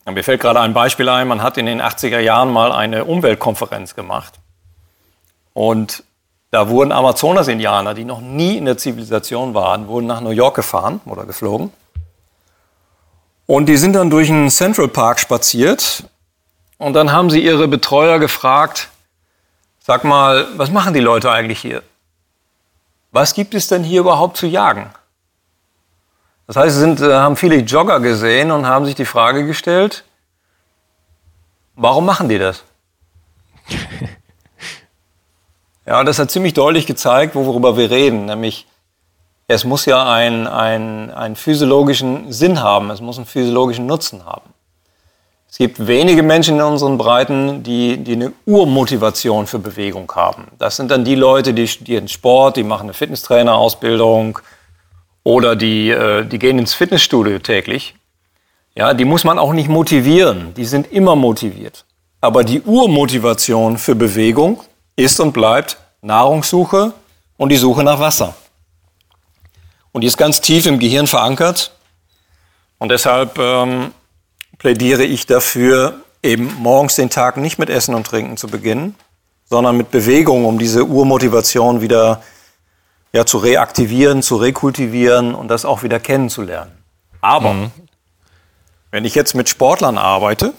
mir 0.05 0.23
fällt 0.23 0.41
gerade 0.41 0.59
ein 0.59 0.73
Beispiel 0.73 1.07
ein, 1.07 1.29
man 1.29 1.41
hat 1.41 1.57
in 1.57 1.65
den 1.65 1.81
80er 1.81 2.19
Jahren 2.19 2.51
mal 2.51 2.73
eine 2.73 3.05
Umweltkonferenz 3.05 3.95
gemacht. 3.95 4.33
Und 5.53 6.03
da 6.53 6.69
wurden 6.69 6.91
Amazonas-Indianer, 6.91 7.95
die 7.95 8.05
noch 8.05 8.21
nie 8.21 8.57
in 8.57 8.65
der 8.65 8.77
Zivilisation 8.77 9.55
waren, 9.55 9.87
wurden 9.87 10.05
nach 10.05 10.21
New 10.21 10.29
York 10.29 10.55
gefahren 10.55 11.01
oder 11.05 11.25
geflogen. 11.25 11.73
Und 13.47 13.65
die 13.65 13.75
sind 13.75 13.93
dann 13.93 14.11
durch 14.11 14.27
den 14.27 14.51
Central 14.51 14.87
Park 14.87 15.19
spaziert. 15.19 16.03
Und 16.77 16.93
dann 16.93 17.11
haben 17.11 17.31
sie 17.31 17.43
ihre 17.43 17.67
Betreuer 17.67 18.19
gefragt, 18.19 18.89
sag 19.79 20.03
mal, 20.03 20.47
was 20.55 20.69
machen 20.69 20.93
die 20.93 20.99
Leute 20.99 21.31
eigentlich 21.31 21.59
hier? 21.59 21.81
Was 23.11 23.33
gibt 23.33 23.55
es 23.55 23.67
denn 23.67 23.83
hier 23.83 24.01
überhaupt 24.01 24.37
zu 24.37 24.45
jagen? 24.45 24.93
Das 26.45 26.55
heißt, 26.55 26.75
sie 26.75 26.81
sind, 26.81 27.01
äh, 27.01 27.15
haben 27.15 27.35
viele 27.35 27.55
Jogger 27.55 27.99
gesehen 27.99 28.51
und 28.51 28.67
haben 28.67 28.85
sich 28.85 28.93
die 28.93 29.05
Frage 29.05 29.47
gestellt, 29.47 30.03
warum 31.73 32.05
machen 32.05 32.29
die 32.29 32.37
das? 32.37 32.63
Ja, 35.85 36.03
das 36.03 36.19
hat 36.19 36.31
ziemlich 36.31 36.53
deutlich 36.53 36.85
gezeigt, 36.85 37.35
worüber 37.35 37.75
wir 37.77 37.91
reden, 37.91 38.25
nämlich 38.25 38.65
es 39.47 39.65
muss 39.65 39.85
ja 39.85 40.09
einen, 40.09 40.47
einen, 40.47 41.11
einen 41.11 41.35
physiologischen 41.35 42.31
Sinn 42.31 42.61
haben, 42.61 42.89
es 42.89 43.01
muss 43.01 43.17
einen 43.17 43.25
physiologischen 43.25 43.85
Nutzen 43.85 44.25
haben. 44.25 44.53
Es 45.49 45.57
gibt 45.57 45.85
wenige 45.85 46.23
Menschen 46.23 46.55
in 46.55 46.63
unseren 46.63 46.97
Breiten, 46.97 47.61
die, 47.61 47.97
die 47.97 48.13
eine 48.13 48.31
Urmotivation 48.45 49.45
für 49.45 49.59
Bewegung 49.59 50.11
haben. 50.15 50.47
Das 50.57 50.77
sind 50.77 50.89
dann 50.89 51.05
die 51.05 51.13
Leute, 51.13 51.53
die 51.53 51.67
studieren 51.67 52.07
Sport, 52.07 52.57
die 52.57 52.63
machen 52.63 52.85
eine 52.85 52.93
Fitnesstrainerausbildung 52.93 54.39
oder 55.23 55.55
die, 55.55 55.91
äh, 55.91 56.25
die 56.25 56.39
gehen 56.39 56.57
ins 56.57 56.73
Fitnessstudio 56.73 57.37
täglich. 57.39 57.93
Ja, 58.75 58.95
die 58.95 59.05
muss 59.05 59.25
man 59.25 59.37
auch 59.37 59.53
nicht 59.53 59.69
motivieren, 59.69 60.55
die 60.55 60.65
sind 60.65 60.91
immer 60.91 61.15
motiviert. 61.15 61.85
Aber 62.19 62.43
die 62.43 62.61
Urmotivation 62.61 63.77
für 63.77 63.93
Bewegung 63.93 64.61
ist 64.95 65.19
und 65.19 65.31
bleibt 65.33 65.77
Nahrungssuche 66.01 66.93
und 67.37 67.49
die 67.49 67.57
Suche 67.57 67.83
nach 67.83 67.99
Wasser. 67.99 68.35
Und 69.91 70.01
die 70.01 70.07
ist 70.07 70.17
ganz 70.17 70.41
tief 70.41 70.65
im 70.65 70.79
Gehirn 70.79 71.07
verankert. 71.07 71.71
Und 72.79 72.89
deshalb 72.89 73.37
ähm, 73.37 73.93
plädiere 74.57 75.03
ich 75.03 75.25
dafür, 75.25 76.01
eben 76.21 76.53
morgens 76.55 76.95
den 76.95 77.09
Tag 77.09 77.37
nicht 77.37 77.59
mit 77.59 77.69
Essen 77.69 77.95
und 77.95 78.07
Trinken 78.07 78.37
zu 78.37 78.47
beginnen, 78.47 78.95
sondern 79.45 79.77
mit 79.77 79.91
Bewegung, 79.91 80.45
um 80.45 80.57
diese 80.57 80.85
Urmotivation 80.85 81.81
wieder 81.81 82.23
ja, 83.11 83.25
zu 83.25 83.37
reaktivieren, 83.37 84.23
zu 84.23 84.37
rekultivieren 84.37 85.35
und 85.35 85.47
das 85.49 85.65
auch 85.65 85.83
wieder 85.83 85.99
kennenzulernen. 85.99 86.71
Aber 87.21 87.53
mhm. 87.53 87.71
wenn 88.89 89.05
ich 89.05 89.15
jetzt 89.15 89.35
mit 89.35 89.49
Sportlern 89.49 89.97
arbeite, 89.97 90.53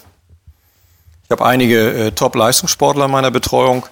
ich 1.25 1.31
habe 1.31 1.44
einige 1.44 2.07
äh, 2.07 2.12
Top-Leistungssportler 2.12 3.07
in 3.07 3.11
meiner 3.11 3.31
Betreuung, 3.31 3.87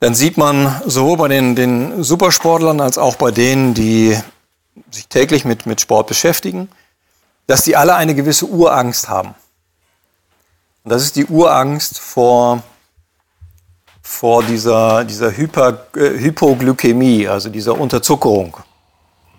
dann 0.00 0.14
sieht 0.14 0.36
man 0.36 0.80
sowohl 0.84 1.16
bei 1.16 1.28
den, 1.28 1.56
den 1.56 2.02
Supersportlern 2.02 2.80
als 2.80 2.98
auch 2.98 3.16
bei 3.16 3.30
denen, 3.30 3.74
die 3.74 4.18
sich 4.90 5.08
täglich 5.08 5.44
mit, 5.44 5.66
mit 5.66 5.80
Sport 5.80 6.06
beschäftigen, 6.06 6.68
dass 7.46 7.62
die 7.62 7.76
alle 7.76 7.94
eine 7.94 8.14
gewisse 8.14 8.46
Urangst 8.46 9.08
haben. 9.08 9.34
Und 10.84 10.90
das 10.90 11.02
ist 11.02 11.16
die 11.16 11.26
Urangst 11.26 11.98
vor, 11.98 12.62
vor 14.02 14.42
dieser, 14.42 15.04
dieser 15.04 15.36
Hyper, 15.36 15.86
äh, 15.96 16.18
Hypoglykämie, 16.18 17.28
also 17.28 17.48
dieser 17.48 17.78
Unterzuckerung. 17.78 18.58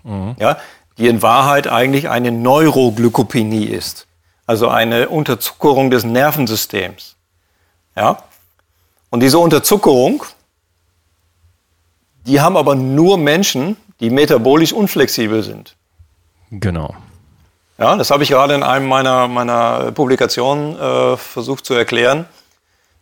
Mhm. 0.04 0.36
Ja, 0.40 0.58
die 0.98 1.08
in 1.08 1.22
Wahrheit 1.22 1.68
eigentlich 1.68 2.10
eine 2.10 2.32
Neuroglykopenie 2.32 3.66
ist. 3.66 4.08
Also 4.46 4.70
eine 4.70 5.10
Unterzuckerung 5.10 5.92
des 5.92 6.04
Nervensystems. 6.04 7.16
Ja? 7.96 8.24
Und 9.10 9.20
diese 9.20 9.40
Unterzuckerung, 9.40 10.24
die 12.28 12.42
haben 12.42 12.58
aber 12.58 12.76
nur 12.76 13.18
Menschen, 13.18 13.78
die 14.00 14.10
metabolisch 14.10 14.74
unflexibel 14.74 15.42
sind. 15.44 15.76
Genau. 16.52 16.96
Ja, 17.78 17.96
das 17.96 18.12
habe 18.12 18.24
ich 18.24 18.30
gerade 18.30 18.54
in 18.56 18.64
einem 18.64 18.88
meiner, 18.88 19.28
meiner 19.28 19.92
Publikationen 19.92 20.78
äh, 20.78 21.18
versucht 21.18 21.66
zu 21.66 21.74
erklären. 21.74 22.26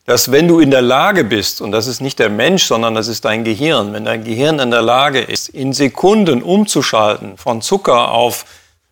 dass 0.05 0.31
wenn 0.31 0.47
du 0.47 0.59
in 0.59 0.69
der 0.69 0.83
Lage 0.83 1.23
bist, 1.23 1.61
und 1.61 1.71
das 1.71 1.87
ist 1.87 1.99
nicht 1.99 2.19
der 2.19 2.29
Mensch, 2.29 2.65
sondern 2.65 2.93
das 2.93 3.07
ist 3.07 3.25
dein 3.25 3.43
Gehirn, 3.43 3.91
wenn 3.93 4.05
dein 4.05 4.23
Gehirn 4.23 4.59
in 4.59 4.69
der 4.69 4.83
Lage 4.83 5.19
ist, 5.19 5.49
in 5.49 5.73
Sekunden 5.73 6.43
umzuschalten 6.43 7.37
von 7.37 7.63
Zucker 7.63 8.11
auf 8.11 8.45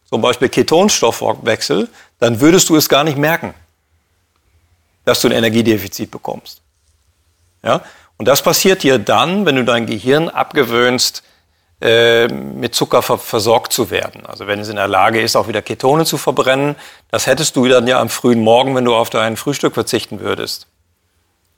zum 0.05 0.21
Beispiel 0.21 0.49
Ketonstoffwechsel, 0.49 1.87
dann 2.19 2.39
würdest 2.39 2.69
du 2.69 2.75
es 2.75 2.89
gar 2.89 3.03
nicht 3.03 3.17
merken, 3.17 3.53
dass 5.05 5.21
du 5.21 5.27
ein 5.27 5.33
Energiedefizit 5.33 6.09
bekommst. 6.09 6.61
Ja? 7.63 7.81
Und 8.17 8.27
das 8.27 8.41
passiert 8.41 8.83
dir 8.83 8.99
dann, 8.99 9.45
wenn 9.45 9.55
du 9.55 9.65
dein 9.65 9.85
Gehirn 9.85 10.29
abgewöhnst, 10.29 11.23
äh, 11.81 12.27
mit 12.27 12.73
Zucker 12.75 13.01
versorgt 13.01 13.73
zu 13.73 13.89
werden. 13.89 14.25
Also 14.25 14.47
wenn 14.47 14.59
es 14.59 14.69
in 14.69 14.77
der 14.77 14.87
Lage 14.87 15.19
ist, 15.21 15.35
auch 15.35 15.47
wieder 15.47 15.61
Ketone 15.61 16.05
zu 16.05 16.17
verbrennen, 16.17 16.75
das 17.11 17.27
hättest 17.27 17.55
du 17.55 17.67
dann 17.67 17.87
ja 17.87 17.99
am 17.99 18.09
frühen 18.09 18.41
Morgen, 18.41 18.75
wenn 18.75 18.85
du 18.85 18.95
auf 18.95 19.09
dein 19.09 19.35
Frühstück 19.35 19.73
verzichten 19.73 20.21
würdest. 20.21 20.67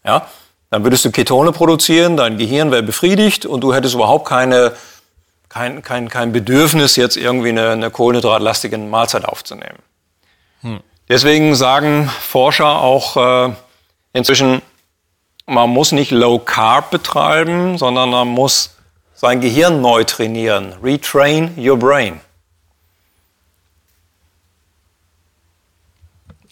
Ja? 0.04 0.28
Dann 0.72 0.84
würdest 0.84 1.06
du 1.06 1.12
Ketone 1.12 1.52
produzieren, 1.52 2.18
dein 2.18 2.38
Gehirn 2.38 2.72
wäre 2.72 2.84
befriedigt 2.84 3.46
und 3.46 3.62
du 3.62 3.74
hättest 3.74 3.94
überhaupt 3.94 4.28
keine, 4.28 4.74
kein, 5.48 5.84
kein, 5.84 6.10
kein 6.10 6.32
Bedürfnis, 6.32 6.96
jetzt 6.96 7.18
irgendwie 7.18 7.50
eine, 7.50 7.70
eine 7.70 7.92
kohlenhydratlastige 7.92 8.78
Mahlzeit 8.78 9.26
aufzunehmen. 9.26 9.78
Hm. 10.62 10.80
Deswegen 11.08 11.54
sagen 11.54 12.10
Forscher 12.22 12.82
auch 12.82 13.48
äh, 13.48 13.54
inzwischen, 14.14 14.64
man 15.46 15.70
muss 15.70 15.92
nicht 15.92 16.12
Low 16.12 16.40
Carb 16.40 16.92
betreiben, 16.92 17.78
sondern 17.78 18.10
man 18.10 18.28
muss 18.28 18.76
sein 19.14 19.42
Gehirn 19.42 19.82
neu 19.82 20.04
trainieren. 20.04 20.74
Retrain 20.84 21.54
your 21.58 21.78
brain. 21.78 22.20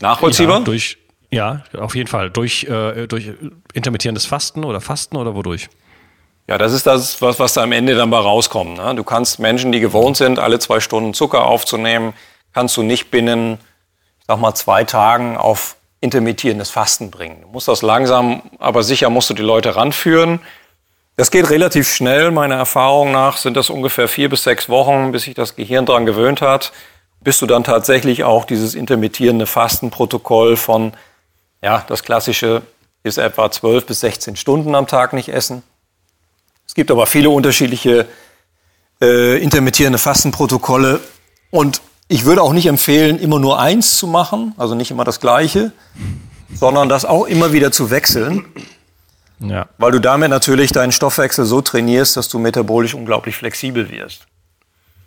Nachvollziehbar? 0.01 0.60
Ja, 0.60 0.63
durch, 0.63 0.97
ja 1.32 1.63
auf 1.79 1.95
jeden 1.95 2.08
Fall. 2.08 2.29
Durch, 2.29 2.65
äh, 2.65 3.08
durch 3.08 3.32
intermittierendes 3.73 4.25
Fasten 4.25 4.63
oder 4.63 4.82
Fasten 4.82 5.17
oder 5.17 5.36
wodurch? 5.36 5.69
Ja, 6.47 6.58
das 6.58 6.73
ist 6.73 6.86
das, 6.86 7.21
was, 7.21 7.39
was 7.39 7.53
da 7.53 7.63
am 7.63 7.71
Ende 7.71 7.95
dann 7.95 8.10
bei 8.10 8.17
rauskommt. 8.17 8.77
Ne? 8.77 8.95
Du 8.95 9.03
kannst 9.03 9.39
Menschen, 9.39 9.71
die 9.71 9.79
gewohnt 9.79 10.17
sind, 10.17 10.39
alle 10.39 10.60
zwei 10.60 10.82
Stunden 10.82 11.13
Zucker 11.13 11.45
aufzunehmen, 11.45 12.13
kannst 12.53 12.75
du 12.75 12.84
nicht 12.84 13.12
binnen, 13.12 13.60
ich 14.19 14.25
sag 14.27 14.39
mal, 14.39 14.53
zwei 14.53 14.84
Tagen 14.84 15.38
auf 15.38 15.77
intermittierendes 16.03 16.69
Fasten 16.69 17.09
bringen. 17.09 17.41
Du 17.41 17.47
musst 17.47 17.69
das 17.69 17.81
langsam, 17.81 18.43
aber 18.59 18.83
sicher 18.83 19.09
musst 19.09 19.29
du 19.29 19.33
die 19.33 19.41
Leute 19.41 19.77
ranführen. 19.77 20.41
Das 21.15 21.31
geht 21.31 21.49
relativ 21.49 21.89
schnell. 21.89 22.29
Meiner 22.31 22.55
Erfahrung 22.55 23.13
nach 23.13 23.37
sind 23.37 23.55
das 23.55 23.69
ungefähr 23.69 24.09
vier 24.09 24.29
bis 24.29 24.43
sechs 24.43 24.67
Wochen, 24.67 25.13
bis 25.13 25.23
sich 25.23 25.33
das 25.33 25.55
Gehirn 25.55 25.85
daran 25.85 26.05
gewöhnt 26.05 26.41
hat, 26.41 26.73
bis 27.21 27.39
du 27.39 27.45
dann 27.45 27.63
tatsächlich 27.63 28.25
auch 28.25 28.43
dieses 28.43 28.75
intermittierende 28.75 29.45
Fastenprotokoll 29.45 30.57
von, 30.57 30.91
ja, 31.61 31.85
das 31.87 32.03
klassische 32.03 32.63
ist 33.03 33.17
etwa 33.17 33.49
zwölf 33.49 33.85
bis 33.85 34.01
16 34.01 34.35
Stunden 34.35 34.75
am 34.75 34.87
Tag 34.87 35.13
nicht 35.13 35.29
essen. 35.29 35.63
Es 36.67 36.73
gibt 36.73 36.91
aber 36.91 37.05
viele 37.05 37.29
unterschiedliche 37.29 38.07
äh, 39.01 39.41
intermittierende 39.41 39.99
Fastenprotokolle 39.99 40.99
und 41.49 41.81
ich 42.13 42.26
würde 42.26 42.43
auch 42.43 42.54
nicht 42.54 42.67
empfehlen, 42.67 43.17
immer 43.17 43.39
nur 43.39 43.60
eins 43.60 43.97
zu 43.97 44.06
machen, 44.06 44.54
also 44.58 44.76
nicht 44.76 44.91
immer 44.91 45.04
das 45.04 45.19
gleiche, 45.19 45.71
sondern 46.54 46.88
das 46.88 47.06
auch 47.06 47.26
immer 47.26 47.54
wieder 47.54 47.71
zu 47.71 47.89
wechseln. 47.89 48.45
Ja. 49.39 49.67
Weil 49.80 49.93
du 49.93 49.99
damit 49.99 50.30
natürlich 50.30 50.71
deinen 50.71 50.91
Stoffwechsel 50.91 51.43
so 51.43 51.62
trainierst, 51.62 52.15
dass 52.15 52.30
du 52.30 52.38
metabolisch 52.38 52.93
unglaublich 52.93 53.36
flexibel 53.36 53.89
wirst. 53.89 54.28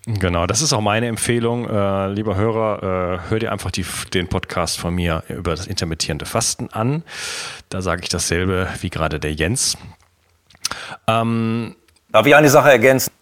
Genau, 0.07 0.49
das 0.49 0.62
ist 0.62 0.73
auch 0.73 0.81
meine 0.81 1.07
Empfehlung. 1.07 1.69
Äh, 1.69 2.09
lieber 2.09 2.35
Hörer, 2.35 2.83
äh, 2.83 3.31
hör 3.31 3.38
dir 3.38 3.53
einfach 3.53 3.71
die, 3.71 3.87
den 4.12 4.27
Podcast 4.27 4.77
von 4.77 4.92
mir 4.92 5.23
über 5.29 5.55
das 5.55 5.69
intermittierende 5.69 6.27
Fasten 6.27 6.71
an. 6.73 7.05
Da 7.69 7.83
sage 7.83 8.03
ich 8.03 8.09
dasselbe 8.09 8.69
wie 8.81 8.90
gerade 8.90 9.21
der 9.21 9.33
Jens. 9.33 9.79
Ähm, 11.07 11.77
Darf 12.11 12.27
ich 12.27 12.35
eine 12.35 12.51
Sache 12.51 12.71
ergänzen? 12.71 13.12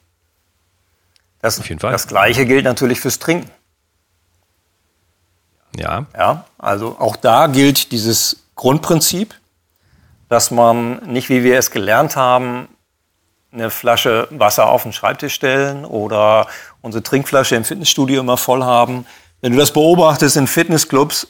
Das, 1.43 1.61
auf 1.61 1.69
jeden 1.69 1.81
Fall. 1.81 1.93
das 1.93 2.07
Gleiche 2.07 2.47
gilt 2.47 2.65
natürlich 2.65 2.99
fürs 2.99 3.19
Trinken. 3.19 3.51
Ja. 5.77 6.07
Ja, 6.17 6.45
also 6.59 6.97
auch 6.99 7.17
da 7.17 7.47
gilt 7.47 7.93
dieses 7.93 8.45
Grundprinzip 8.55 9.35
dass 10.29 10.51
man 10.51 10.97
nicht, 11.07 11.29
wie 11.29 11.45
wir 11.45 11.59
es 11.59 11.71
gelernt 11.71 12.17
haben, 12.17 12.69
eine 13.53 13.71
Flasche 13.71 14.27
Wasser 14.31 14.69
auf 14.69 14.83
den 14.83 14.93
Schreibtisch 14.93 15.35
stellen 15.35 15.85
oder 15.85 16.49
unsere 16.81 17.05
Trinkflasche 17.05 17.55
im 17.55 17.65
Fitnessstudio 17.65 18.21
immer 18.21 18.37
voll 18.37 18.65
haben. 18.65 19.07
Wenn 19.41 19.53
du 19.53 19.59
das 19.59 19.73
beobachtest 19.73 20.37
in 20.37 20.49
Fitnessclubs, 20.49 21.29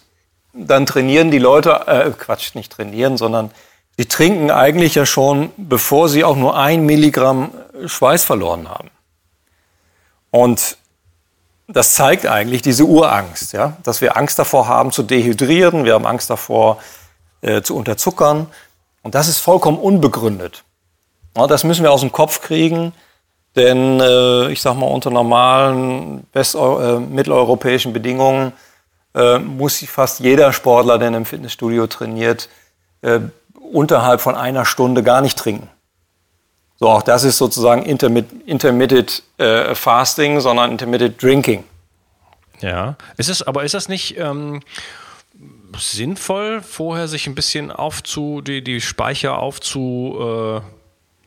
dann 0.54 0.86
trainieren 0.86 1.30
die 1.30 1.38
Leute, 1.38 1.86
äh, 1.86 2.10
Quatsch, 2.12 2.54
nicht 2.54 2.72
trainieren, 2.72 3.18
sondern 3.18 3.50
sie 3.98 4.06
trinken 4.06 4.50
eigentlich 4.50 4.94
ja 4.94 5.04
schon, 5.04 5.50
bevor 5.58 6.08
sie 6.08 6.24
auch 6.24 6.36
nur 6.36 6.56
ein 6.56 6.86
Milligramm 6.86 7.50
Schweiß 7.84 8.24
verloren 8.24 8.70
haben. 8.70 8.90
Und 10.30 10.78
das 11.66 11.94
zeigt 11.94 12.26
eigentlich 12.26 12.62
diese 12.62 12.84
Urangst, 12.84 13.52
ja, 13.52 13.76
dass 13.82 14.00
wir 14.00 14.16
Angst 14.16 14.38
davor 14.38 14.68
haben 14.68 14.92
zu 14.92 15.02
dehydrieren, 15.02 15.84
wir 15.84 15.94
haben 15.94 16.06
Angst 16.06 16.28
davor 16.30 16.78
äh, 17.40 17.62
zu 17.62 17.76
unterzuckern. 17.76 18.46
Und 19.02 19.14
das 19.14 19.28
ist 19.28 19.38
vollkommen 19.38 19.78
unbegründet. 19.78 20.64
Ja, 21.36 21.46
das 21.46 21.64
müssen 21.64 21.82
wir 21.82 21.92
aus 21.92 22.00
dem 22.00 22.12
Kopf 22.12 22.40
kriegen, 22.40 22.92
denn 23.56 24.00
äh, 24.00 24.50
ich 24.50 24.62
sage 24.62 24.78
mal, 24.78 24.86
unter 24.86 25.10
normalen 25.10 26.26
äh, 26.34 26.98
mitteleuropäischen 26.98 27.92
Bedingungen 27.92 28.52
äh, 29.14 29.38
muss 29.38 29.84
fast 29.86 30.20
jeder 30.20 30.52
Sportler, 30.52 30.98
der 30.98 31.08
im 31.08 31.24
Fitnessstudio 31.24 31.86
trainiert, 31.86 32.48
äh, 33.02 33.20
unterhalb 33.72 34.20
von 34.20 34.34
einer 34.34 34.64
Stunde 34.64 35.02
gar 35.02 35.20
nicht 35.20 35.38
trinken. 35.38 35.68
So, 36.84 36.90
auch 36.90 37.00
das 37.00 37.24
ist 37.24 37.38
sozusagen 37.38 37.82
Intermit 37.86 38.26
Intermittent 38.44 39.22
äh, 39.38 39.74
Fasting, 39.74 40.40
sondern 40.40 40.70
Intermittent 40.70 41.22
Drinking. 41.22 41.64
Ja, 42.60 42.96
ist 43.16 43.30
es, 43.30 43.42
aber 43.42 43.64
ist 43.64 43.72
das 43.72 43.88
nicht 43.88 44.18
ähm, 44.18 44.60
sinnvoll, 45.78 46.60
vorher 46.60 47.08
sich 47.08 47.26
ein 47.26 47.34
bisschen 47.34 47.72
aufzu, 47.72 48.42
die, 48.42 48.62
die 48.62 48.82
Speicher 48.82 49.38
aufzu, 49.38 50.18
äh, 50.20 50.60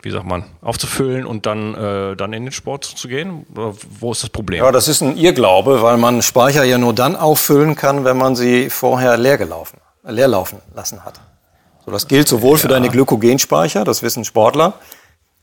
wie 0.04 0.12
sagt 0.12 0.28
man, 0.28 0.46
aufzufüllen 0.62 1.26
und 1.26 1.48
dann, 1.48 1.74
äh, 1.74 2.16
dann 2.16 2.34
in 2.34 2.44
den 2.46 2.52
Sport 2.52 2.86
zu 2.86 3.08
gehen? 3.08 3.48
Oder 3.56 3.74
wo 4.00 4.12
ist 4.12 4.22
das 4.22 4.30
Problem? 4.30 4.64
Ja, 4.64 4.72
das 4.72 4.88
ist 4.88 5.02
ein 5.02 5.18
Irrglaube, 5.18 5.82
weil 5.82 5.98
man 5.98 6.22
Speicher 6.22 6.66
ja 6.66 6.78
nur 6.78 6.94
dann 6.94 7.16
auffüllen 7.16 7.76
kann, 7.76 8.06
wenn 8.06 8.18
man 8.18 8.36
sie 8.36 8.70
vorher 8.70 9.18
leer 9.18 9.40
gelaufen, 9.40 9.80
leer 10.04 10.28
laufen 10.28 10.60
lassen 10.76 11.04
hat. 11.04 11.20
So, 11.84 11.92
das 11.92 12.08
gilt 12.08 12.28
sowohl 12.28 12.58
ja. 12.58 12.62
für 12.62 12.68
deine 12.68 12.90
Glykogenspeicher, 12.90 13.86
das 13.86 14.04
wissen 14.04 14.24
Sportler, 14.24 14.76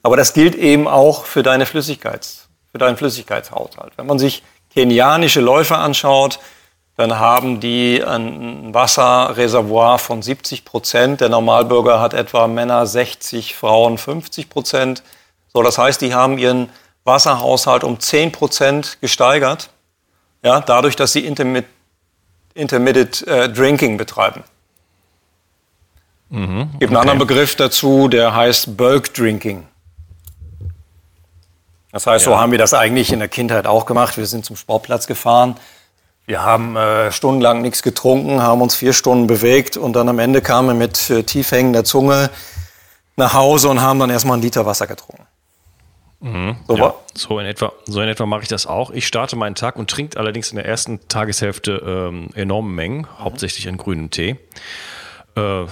aber 0.04 0.18
das 0.18 0.34
gilt 0.34 0.54
eben 0.54 0.86
auch 0.86 1.24
für 1.24 1.42
deine 1.42 1.64
Flüssigkeits, 1.64 2.46
für 2.70 2.78
deinen 2.78 2.98
Flüssigkeitshaushalt. 2.98 3.94
Wenn 3.96 4.06
man 4.06 4.18
sich 4.18 4.42
kenianische 4.70 5.40
Läufer 5.40 5.78
anschaut, 5.78 6.40
dann 6.96 7.18
haben 7.18 7.58
die 7.58 8.04
ein 8.04 8.74
Wasserreservoir 8.74 9.98
von 9.98 10.20
70 10.20 10.66
Prozent. 10.66 11.22
Der 11.22 11.30
Normalbürger 11.30 12.00
hat 12.00 12.12
etwa 12.12 12.46
Männer 12.46 12.86
60, 12.86 13.56
Frauen 13.56 13.96
50 13.96 14.50
Prozent. 14.50 15.02
So, 15.54 15.62
das 15.62 15.78
heißt, 15.78 16.02
die 16.02 16.12
haben 16.12 16.36
ihren 16.36 16.68
Wasserhaushalt 17.04 17.82
um 17.82 17.98
10 17.98 18.30
Prozent 18.30 18.98
gesteigert, 19.00 19.70
ja, 20.42 20.60
dadurch, 20.60 20.96
dass 20.96 21.14
sie 21.14 21.24
Intermit 21.24 21.64
Intermittent 22.52 23.26
äh, 23.26 23.48
Drinking 23.48 23.96
betreiben. 23.96 24.44
Mhm, 26.28 26.60
okay. 26.60 26.78
gibt 26.78 26.90
einen 26.90 26.96
anderen 26.98 27.18
Begriff 27.18 27.56
dazu, 27.56 28.06
der 28.06 28.34
heißt 28.34 28.76
Bulk 28.76 29.14
Drinking. 29.14 29.66
Das 31.94 32.06
heißt, 32.06 32.26
ja. 32.26 32.32
so 32.32 32.38
haben 32.38 32.52
wir 32.52 32.58
das 32.58 32.74
eigentlich 32.74 33.10
in 33.10 33.20
der 33.20 33.28
Kindheit 33.28 33.66
auch 33.66 33.86
gemacht. 33.86 34.18
Wir 34.18 34.26
sind 34.26 34.44
zum 34.44 34.56
Sportplatz 34.56 35.06
gefahren 35.06 35.56
wir 36.26 36.42
haben 36.42 36.76
äh, 36.76 37.12
stundenlang 37.12 37.60
nichts 37.60 37.82
getrunken, 37.82 38.42
haben 38.42 38.62
uns 38.62 38.74
vier 38.74 38.92
Stunden 38.92 39.26
bewegt 39.26 39.76
und 39.76 39.94
dann 39.94 40.08
am 40.08 40.18
Ende 40.18 40.40
kamen 40.40 40.68
wir 40.68 40.74
mit 40.74 41.10
äh, 41.10 41.22
tief 41.22 41.50
hängender 41.50 41.84
Zunge 41.84 42.30
nach 43.16 43.34
Hause 43.34 43.68
und 43.68 43.82
haben 43.82 43.98
dann 43.98 44.10
erstmal 44.10 44.34
einen 44.34 44.42
Liter 44.42 44.64
Wasser 44.64 44.86
getrunken. 44.86 45.26
Mhm, 46.20 46.56
so, 46.66 46.76
ja, 46.76 46.94
so, 47.12 47.38
in 47.38 47.46
etwa, 47.46 47.72
so 47.84 48.00
in 48.00 48.08
etwa 48.08 48.24
mache 48.24 48.42
ich 48.42 48.48
das 48.48 48.66
auch. 48.66 48.90
Ich 48.90 49.06
starte 49.06 49.36
meinen 49.36 49.54
Tag 49.54 49.76
und 49.76 49.90
trinke 49.90 50.18
allerdings 50.18 50.50
in 50.50 50.56
der 50.56 50.64
ersten 50.64 51.06
Tageshälfte 51.08 51.82
ähm, 51.86 52.30
enorme 52.34 52.70
Mengen, 52.70 53.02
mhm. 53.02 53.18
hauptsächlich 53.18 53.66
in 53.66 53.76
grünem 53.76 54.10
Tee. 54.10 54.36
Äh, 55.36 55.64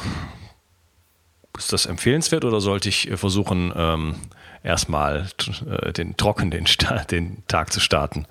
ist 1.56 1.72
das 1.72 1.87
empfehlenswert 1.87 2.44
oder 2.44 2.61
sollte 2.61 2.90
ich 2.90 3.11
äh, 3.11 3.16
versuchen, 3.16 3.72
ähm, 3.74 4.16
erstmal 4.62 5.29
äh, 5.66 5.92
den 5.92 6.16
trocken 6.16 6.51
den, 6.51 6.66
den 7.11 7.42
Tag 7.48 7.72
zu 7.72 7.81
starten? 7.81 8.27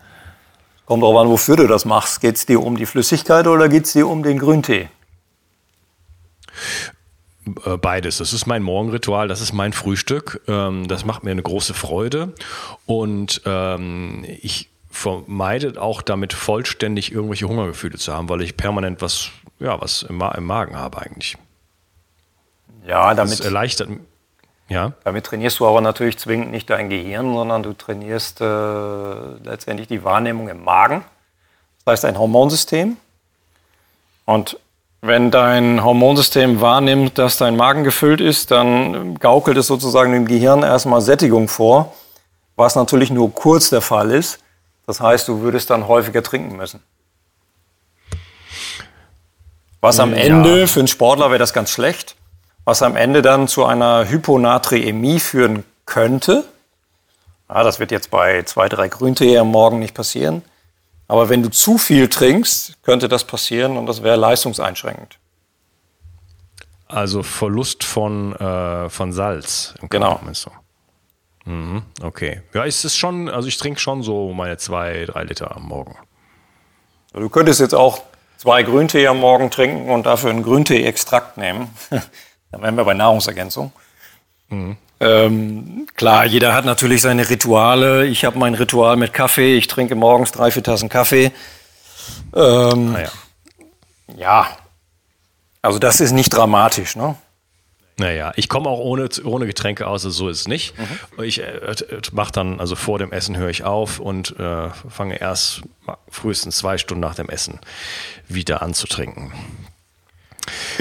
Kommt 0.86 1.04
darauf 1.04 1.18
an, 1.18 1.30
wofür 1.30 1.56
du 1.56 1.68
das 1.68 1.86
machst. 1.86 2.22
Geht 2.22 2.36
es 2.36 2.46
dir 2.46 2.62
um 2.62 2.76
die 2.76 2.86
Flüssigkeit 2.86 3.48
oder 3.48 3.70
geht 3.70 3.86
es 3.86 3.94
dir 3.94 4.08
um 4.08 4.24
den 4.24 4.40
Grüntee? 4.40 4.90
Äh, 7.66 7.78
beides. 7.78 8.18
Das 8.18 8.34
ist 8.34 8.46
mein 8.46 8.64
Morgenritual, 8.64 9.28
das 9.28 9.42
ist 9.42 9.54
mein 9.54 9.74
Frühstück. 9.74 10.42
Ähm, 10.48 10.88
das 10.88 11.06
macht 11.06 11.24
mir 11.24 11.32
eine 11.32 11.44
große 11.44 11.74
Freude. 11.74 12.34
Und 12.86 13.42
ähm, 13.46 14.26
ich 14.42 14.70
vermeide 14.90 15.82
auch 15.82 16.02
damit 16.02 16.34
vollständig 16.34 17.12
irgendwelche 17.12 17.48
Hungergefühle 17.48 17.98
zu 17.98 18.14
haben, 18.14 18.30
weil 18.30 18.42
ich 18.42 18.58
permanent 18.58 19.02
was, 19.02 19.30
ja, 19.60 19.80
was 19.82 20.04
im, 20.04 20.18
Magen 20.18 20.76
habe 20.76 21.02
eigentlich. 21.02 21.38
Ja, 22.86 23.14
damit 23.14 23.40
das 23.40 23.46
erleichtert. 23.46 23.90
Ja. 24.72 24.94
Damit 25.04 25.26
trainierst 25.26 25.60
du 25.60 25.68
aber 25.68 25.82
natürlich 25.82 26.18
zwingend 26.18 26.50
nicht 26.50 26.70
dein 26.70 26.90
Gehirn, 26.90 27.34
sondern 27.34 27.62
du 27.62 27.74
trainierst 27.74 28.40
äh, 28.40 28.46
letztendlich 29.44 29.90
die 29.90 30.06
Wahrnehmung 30.06 30.48
im 30.48 30.64
Magen. 30.64 31.04
Das 31.84 31.92
heißt 31.92 32.06
ein 32.06 32.18
Hormonsystem. 32.18 32.96
Und 34.24 34.58
wenn 35.02 35.30
dein 35.30 35.84
Hormonsystem 35.84 36.62
wahrnimmt, 36.62 37.18
dass 37.18 37.36
dein 37.36 37.58
Magen 37.58 37.84
gefüllt 37.84 38.22
ist, 38.22 38.52
dann 38.52 39.16
gaukelt 39.16 39.58
es 39.58 39.68
sozusagen 39.68 40.14
dem 40.14 40.26
Gehirn 40.26 40.64
erstmal 40.64 41.02
Sättigung 41.02 41.50
vor, 41.50 41.94
was 42.56 42.76
natürlich 42.76 43.12
nur 43.12 43.34
kurz 43.34 43.72
der 43.72 43.82
Fall 43.82 44.10
ist. 44.10 44.40
Das 44.88 45.02
heißt, 45.02 45.28
du 45.28 45.42
würdest 45.42 45.70
dann 45.70 45.90
häufiger 45.90 46.24
trinken 46.24 46.56
müssen. 46.56 46.82
Was 49.82 50.00
am 50.00 50.14
Ende 50.14 50.62
ja. 50.62 50.68
für 50.68 50.80
einen 50.80 50.88
Sportler 50.88 51.30
wäre 51.30 51.40
das 51.40 51.52
ganz 51.52 51.72
schlecht, 51.72 52.16
was 52.66 52.82
am 52.82 52.96
Ende 52.96 53.22
dann 53.22 53.48
zu 53.48 53.66
einer 53.66 54.10
Hyponatriämie 54.10 55.20
führen 55.20 55.64
könnte. 55.86 56.46
Ja, 57.50 57.64
das 57.64 57.80
wird 57.80 57.92
jetzt 57.92 58.12
bei 58.12 58.44
zwei, 58.44 58.70
drei 58.70 58.88
Grüntee 58.88 59.38
am 59.38 59.50
Morgen 59.50 59.80
nicht 59.80 59.94
passieren. 59.94 60.44
Aber 61.08 61.28
wenn 61.28 61.44
du 61.44 61.50
zu 61.50 61.78
viel 61.78 62.08
trinkst, 62.08 62.82
könnte 62.84 63.10
das 63.10 63.26
passieren 63.26 63.76
und 63.78 63.86
das 63.86 64.02
wäre 64.02 64.16
leistungseinschränkend. 64.16 65.18
Also 66.88 67.24
Verlust 67.24 67.84
von, 67.84 68.36
äh, 68.36 68.90
von 68.90 69.12
Salz. 69.12 69.74
genau. 69.90 70.20
Mhm, 71.46 71.82
okay. 72.02 72.42
Ja, 72.54 72.64
ist 72.64 72.86
es 72.86 72.96
schon, 72.96 73.28
also 73.30 73.48
ich 73.48 73.58
trinke 73.58 73.80
schon 73.80 74.04
so 74.04 74.32
meine 74.34 74.58
zwei, 74.58 75.06
drei 75.06 75.24
Liter 75.24 75.56
am 75.56 75.64
Morgen. 75.64 75.98
Du 77.14 77.28
könntest 77.30 77.60
jetzt 77.60 77.76
auch 77.76 78.04
zwei 78.38 78.64
Grüntee 78.64 79.08
am 79.08 79.20
Morgen 79.20 79.52
trinken 79.52 79.90
und 79.90 80.06
dafür 80.06 80.30
einen 80.30 80.44
Grüntee-Extrakt 80.44 81.38
nehmen. 81.38 81.74
Dann 82.52 82.62
wären 82.62 82.76
wir 82.76 82.86
bei 82.86 82.94
Nahrungsergänzung. 82.94 83.72
Mhm. 84.50 84.78
Ähm, 85.00 85.88
klar, 85.96 86.26
jeder 86.26 86.54
hat 86.54 86.66
natürlich 86.66 87.02
seine 87.02 87.30
Rituale. 87.30 88.06
Ich 88.06 88.24
habe 88.26 88.38
mein 88.38 88.54
Ritual 88.54 88.98
mit 88.98 89.14
Kaffee. 89.14 89.58
Ich 89.58 89.68
trinke 89.68 89.96
morgens 89.96 90.32
drei, 90.32 90.52
vier 90.52 90.64
Tassen 90.64 90.90
Kaffee. 90.90 91.32
Ähm, 92.36 92.94
naja. 92.94 93.12
Ja, 94.18 94.48
also 95.62 95.80
das 95.80 96.02
ist 96.02 96.12
nicht 96.12 96.30
dramatisch, 96.30 96.96
ne? 96.96 97.16
Naja, 97.98 98.32
ich 98.36 98.50
komme 98.50 98.68
auch 98.70 98.80
ohne, 98.80 99.10
ohne 99.26 99.46
Getränke 99.46 99.86
aus, 99.86 100.06
also 100.06 100.26
so 100.26 100.30
ist 100.30 100.40
es 100.42 100.48
nicht. 100.48 100.74
Mhm. 100.78 101.24
Ich 101.24 101.42
äh, 101.42 101.76
mache 102.14 102.32
dann, 102.32 102.60
also 102.60 102.76
vor 102.76 102.98
dem 102.98 103.12
Essen 103.12 103.38
höre 103.38 103.50
ich 103.50 103.64
auf 103.64 104.00
und 104.00 104.40
äh, 104.40 104.70
fange 104.90 105.22
erst 105.22 105.62
frühestens 106.10 106.58
zwei 106.58 106.78
Stunden 106.80 107.02
nach 107.02 107.16
dem 107.16 107.30
Essen 107.30 107.60
wieder 108.28 108.64
an 108.64 108.74
zu 108.74 108.88
trinken. 108.88 109.32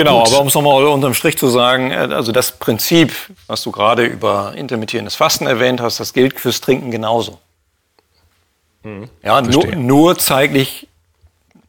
Genau, 0.01 0.21
Gut. 0.25 0.33
aber 0.33 0.41
um 0.41 0.47
es 0.47 0.55
nochmal 0.55 0.83
unterm 0.85 1.13
Strich 1.13 1.37
zu 1.37 1.49
sagen, 1.49 1.91
äh, 1.91 1.97
also 1.97 2.33
das 2.33 2.53
Prinzip, 2.53 3.13
was 3.47 3.63
du 3.63 3.71
gerade 3.71 4.07
über 4.07 4.55
intermittierendes 4.57 5.15
Fasten 5.15 5.47
erwähnt 5.47 5.83
hast, 5.83 6.01
das 6.01 6.15
gilt 6.15 6.41
fürs 6.41 6.63
Trinken 6.63 6.91
genauso. 6.91 7.39
Mhm. 8.83 9.11
Ja, 9.23 9.43
nur, 9.43 9.67
nur 9.77 10.17
zeitlich 10.17 10.89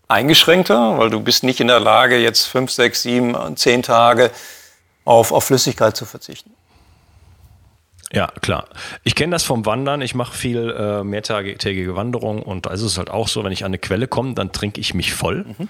eingeschränkter, 0.07 0.97
weil 0.97 1.09
du 1.09 1.19
bist 1.19 1.43
nicht 1.43 1.59
in 1.59 1.67
der 1.67 1.81
Lage, 1.81 2.19
jetzt 2.19 2.45
fünf, 2.45 2.71
sechs, 2.71 3.01
sieben, 3.01 3.35
zehn 3.57 3.83
Tage 3.83 4.31
auf, 5.03 5.33
auf 5.33 5.43
Flüssigkeit 5.43 5.97
zu 5.97 6.05
verzichten. 6.05 6.51
Ja, 8.13 8.27
klar. 8.41 8.65
Ich 9.03 9.15
kenne 9.15 9.31
das 9.31 9.43
vom 9.43 9.65
Wandern. 9.65 10.01
Ich 10.01 10.15
mache 10.15 10.37
viel 10.37 10.69
äh, 10.69 11.03
mehrtägige 11.03 11.97
Wanderung 11.97 12.43
und 12.43 12.65
da 12.65 12.71
ist 12.71 12.81
es 12.81 12.97
halt 12.97 13.09
auch 13.09 13.27
so, 13.27 13.43
wenn 13.43 13.51
ich 13.51 13.65
an 13.65 13.71
eine 13.71 13.77
Quelle 13.77 14.07
komme, 14.07 14.35
dann 14.35 14.53
trinke 14.53 14.79
ich 14.79 14.93
mich 14.93 15.13
voll. 15.13 15.45
Mhm. 15.57 15.69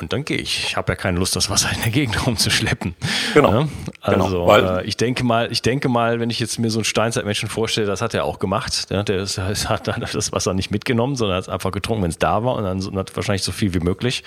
Und 0.00 0.12
dann 0.12 0.24
gehe 0.24 0.36
ich. 0.36 0.64
Ich 0.64 0.76
habe 0.76 0.92
ja 0.92 0.96
keine 0.96 1.18
Lust, 1.18 1.36
das 1.36 1.50
Wasser 1.50 1.70
in 1.72 1.80
der 1.82 1.90
Gegend 1.90 2.26
rumzuschleppen. 2.26 2.94
Genau. 3.32 3.52
Ja? 3.52 3.68
Genau. 4.06 4.24
Also 4.24 4.46
genau, 4.46 4.76
äh, 4.78 4.84
ich 4.84 4.96
denke 4.96 5.24
mal, 5.24 5.50
ich 5.50 5.62
denke 5.62 5.88
mal, 5.88 6.20
wenn 6.20 6.30
ich 6.30 6.40
jetzt 6.40 6.58
mir 6.58 6.70
so 6.70 6.78
einen 6.78 6.84
Steinzeitmenschen 6.84 7.48
vorstelle, 7.48 7.86
das 7.86 8.02
hat 8.02 8.14
er 8.14 8.24
auch 8.24 8.38
gemacht. 8.38 8.86
Ja? 8.90 9.02
Der 9.02 9.22
ist, 9.22 9.38
hat 9.68 9.86
das 9.86 10.32
Wasser 10.32 10.54
nicht 10.54 10.70
mitgenommen, 10.70 11.16
sondern 11.16 11.36
hat 11.36 11.44
es 11.44 11.48
einfach 11.48 11.72
getrunken, 11.72 12.02
wenn 12.02 12.10
es 12.10 12.18
da 12.18 12.44
war 12.44 12.54
und 12.56 12.64
dann 12.64 12.98
hat 12.98 13.14
wahrscheinlich 13.16 13.42
so 13.42 13.52
viel 13.52 13.74
wie 13.74 13.80
möglich 13.80 14.24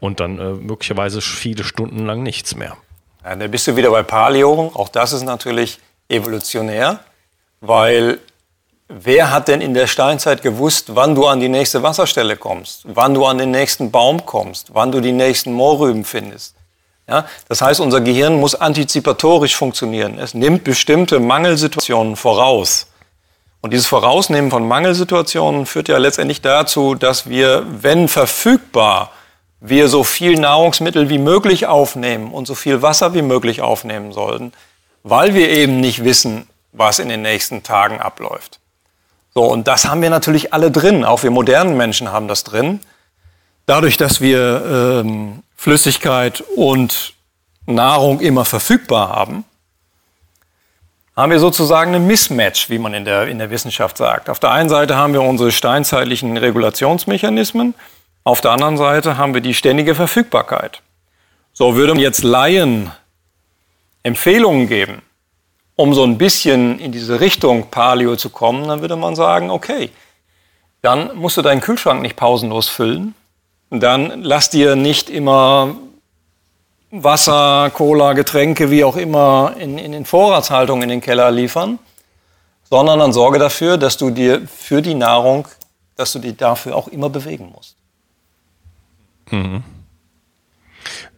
und 0.00 0.20
dann 0.20 0.38
äh, 0.38 0.52
möglicherweise 0.52 1.20
viele 1.20 1.64
Stunden 1.64 2.06
lang 2.06 2.22
nichts 2.22 2.56
mehr. 2.56 2.76
Ja, 3.24 3.36
dann 3.36 3.50
bist 3.50 3.66
du 3.66 3.76
wieder 3.76 3.90
bei 3.90 4.02
Paleo. 4.02 4.72
Auch 4.74 4.88
das 4.88 5.12
ist 5.12 5.24
natürlich 5.24 5.78
evolutionär, 6.08 7.00
weil 7.60 8.18
wer 8.90 9.30
hat 9.30 9.48
denn 9.48 9.60
in 9.60 9.72
der 9.72 9.86
Steinzeit 9.86 10.42
gewusst, 10.42 10.94
wann 10.94 11.14
du 11.14 11.26
an 11.26 11.40
die 11.40 11.48
nächste 11.48 11.82
Wasserstelle 11.82 12.36
kommst, 12.36 12.82
wann 12.84 13.14
du 13.14 13.24
an 13.24 13.38
den 13.38 13.52
nächsten 13.52 13.90
Baum 13.90 14.26
kommst, 14.26 14.74
wann 14.74 14.90
du 14.92 15.00
die 15.00 15.12
nächsten 15.12 15.52
Moorrüben 15.52 16.04
findest? 16.04 16.56
Ja, 17.08 17.26
das 17.48 17.60
heißt, 17.62 17.80
unser 17.80 18.00
Gehirn 18.00 18.38
muss 18.38 18.54
antizipatorisch 18.54 19.56
funktionieren. 19.56 20.18
Es 20.18 20.34
nimmt 20.34 20.64
bestimmte 20.64 21.18
Mangelsituationen 21.18 22.14
voraus. 22.16 22.86
Und 23.62 23.72
dieses 23.72 23.86
Vorausnehmen 23.86 24.50
von 24.50 24.66
Mangelsituationen 24.66 25.66
führt 25.66 25.88
ja 25.88 25.98
letztendlich 25.98 26.40
dazu, 26.40 26.94
dass 26.94 27.28
wir, 27.28 27.66
wenn 27.68 28.08
verfügbar, 28.08 29.10
wir 29.60 29.88
so 29.88 30.04
viel 30.04 30.38
Nahrungsmittel 30.38 31.10
wie 31.10 31.18
möglich 31.18 31.66
aufnehmen 31.66 32.32
und 32.32 32.46
so 32.46 32.54
viel 32.54 32.80
Wasser 32.80 33.12
wie 33.12 33.22
möglich 33.22 33.60
aufnehmen 33.60 34.12
sollten, 34.12 34.52
weil 35.02 35.34
wir 35.34 35.50
eben 35.50 35.80
nicht 35.80 36.04
wissen, 36.04 36.48
was 36.72 36.98
in 36.98 37.08
den 37.08 37.22
nächsten 37.22 37.62
Tagen 37.62 38.00
abläuft. 38.00 38.59
So, 39.34 39.44
und 39.44 39.68
das 39.68 39.86
haben 39.86 40.02
wir 40.02 40.10
natürlich 40.10 40.52
alle 40.52 40.70
drin. 40.70 41.04
Auch 41.04 41.22
wir 41.22 41.30
modernen 41.30 41.76
Menschen 41.76 42.10
haben 42.10 42.28
das 42.28 42.44
drin. 42.44 42.80
Dadurch, 43.66 43.96
dass 43.96 44.20
wir 44.20 45.02
ähm, 45.04 45.42
Flüssigkeit 45.54 46.42
und 46.56 47.14
Nahrung 47.66 48.20
immer 48.20 48.44
verfügbar 48.44 49.10
haben, 49.10 49.44
haben 51.14 51.30
wir 51.30 51.38
sozusagen 51.38 51.94
eine 51.94 52.04
Mismatch, 52.04 52.70
wie 52.70 52.78
man 52.78 52.94
in 52.94 53.04
der, 53.04 53.28
in 53.28 53.38
der 53.38 53.50
Wissenschaft 53.50 53.98
sagt. 53.98 54.30
Auf 54.30 54.40
der 54.40 54.50
einen 54.50 54.68
Seite 54.68 54.96
haben 54.96 55.12
wir 55.12 55.22
unsere 55.22 55.52
steinzeitlichen 55.52 56.36
Regulationsmechanismen 56.36 57.74
auf 58.24 58.40
der 58.40 58.50
anderen 58.50 58.76
Seite 58.76 59.16
haben 59.16 59.34
wir 59.34 59.40
die 59.40 59.54
ständige 59.54 59.94
Verfügbarkeit. 59.94 60.82
So 61.52 61.74
würde 61.74 61.94
man 61.94 62.02
jetzt 62.02 62.22
Laien 62.22 62.92
Empfehlungen 64.02 64.68
geben, 64.68 65.02
um 65.76 65.94
so 65.94 66.04
ein 66.04 66.18
bisschen 66.18 66.78
in 66.78 66.92
diese 66.92 67.20
Richtung 67.20 67.68
Paleo 67.70 68.16
zu 68.16 68.30
kommen, 68.30 68.68
dann 68.68 68.80
würde 68.80 68.96
man 68.96 69.14
sagen, 69.16 69.50
okay, 69.50 69.90
dann 70.82 71.16
musst 71.16 71.36
du 71.36 71.42
deinen 71.42 71.60
Kühlschrank 71.60 72.02
nicht 72.02 72.16
pausenlos 72.16 72.68
füllen. 72.68 73.14
Dann 73.70 74.22
lass 74.22 74.50
dir 74.50 74.76
nicht 74.76 75.10
immer 75.10 75.76
Wasser, 76.90 77.70
Cola, 77.72 78.14
Getränke, 78.14 78.70
wie 78.70 78.82
auch 78.82 78.96
immer, 78.96 79.54
in, 79.58 79.78
in 79.78 79.92
den 79.92 80.04
Vorratshaltungen 80.04 80.82
in 80.82 80.88
den 80.88 81.00
Keller 81.00 81.30
liefern, 81.30 81.78
sondern 82.68 82.98
dann 82.98 83.12
sorge 83.12 83.38
dafür, 83.38 83.78
dass 83.78 83.96
du 83.96 84.10
dir 84.10 84.46
für 84.48 84.82
die 84.82 84.94
Nahrung, 84.94 85.46
dass 85.96 86.12
du 86.12 86.18
dich 86.18 86.36
dafür 86.36 86.74
auch 86.74 86.88
immer 86.88 87.08
bewegen 87.08 87.52
musst. 87.54 87.76
Mhm. 89.30 89.62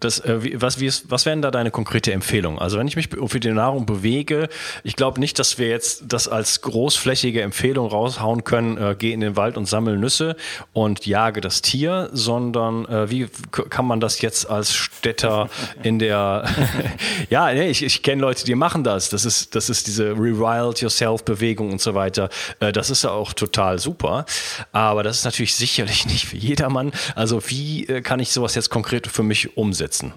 Das, 0.04 0.18
äh, 0.20 0.60
was, 0.60 0.80
wie 0.80 0.86
ist, 0.86 1.10
was 1.10 1.26
wären 1.26 1.42
da 1.42 1.50
deine 1.50 1.70
konkrete 1.70 2.12
Empfehlung? 2.12 2.58
Also 2.58 2.78
wenn 2.78 2.88
ich 2.88 2.96
mich 2.96 3.08
für 3.08 3.40
die 3.40 3.50
Nahrung 3.50 3.86
bewege, 3.86 4.48
ich 4.82 4.96
glaube 4.96 5.20
nicht, 5.20 5.38
dass 5.38 5.58
wir 5.58 5.68
jetzt 5.68 6.04
das 6.08 6.28
als 6.28 6.60
großflächige 6.62 7.42
Empfehlung 7.42 7.86
raushauen 7.86 8.44
können, 8.44 8.76
äh, 8.76 8.96
geh 8.98 9.12
in 9.12 9.20
den 9.20 9.36
Wald 9.36 9.56
und 9.56 9.66
sammel 9.66 9.98
Nüsse 9.98 10.36
und 10.72 11.06
jage 11.06 11.40
das 11.40 11.62
Tier, 11.62 12.10
sondern 12.12 12.84
äh, 12.86 13.10
wie 13.10 13.28
kann 13.50 13.86
man 13.86 14.00
das 14.00 14.20
jetzt 14.20 14.50
als 14.50 14.74
Städter 14.74 15.48
in 15.82 15.98
der, 15.98 16.48
ja, 17.30 17.52
nee, 17.52 17.70
ich, 17.70 17.84
ich 17.84 18.02
kenne 18.02 18.22
Leute, 18.22 18.44
die 18.44 18.54
machen 18.54 18.84
das. 18.84 19.10
Das 19.10 19.24
ist, 19.24 19.54
das 19.54 19.70
ist 19.70 19.86
diese 19.86 20.10
Rewild 20.10 20.80
Yourself 20.80 21.24
Bewegung 21.24 21.70
und 21.70 21.80
so 21.80 21.94
weiter. 21.94 22.28
Äh, 22.60 22.72
das 22.72 22.90
ist 22.90 23.04
ja 23.04 23.10
auch 23.10 23.32
total 23.32 23.78
super. 23.78 24.26
Aber 24.72 25.02
das 25.02 25.18
ist 25.18 25.24
natürlich 25.24 25.54
sicherlich 25.54 26.06
nicht 26.06 26.26
für 26.26 26.36
jedermann. 26.36 26.92
Also 27.14 27.40
wie 27.48 27.86
äh, 27.86 28.00
kann 28.00 28.20
ich 28.20 28.32
sowas 28.32 28.54
jetzt 28.54 28.70
konkret 28.70 29.06
für 29.06 29.22
mich 29.22 29.56
umsetzen? 29.56 29.91
Umsetzen? 29.92 30.12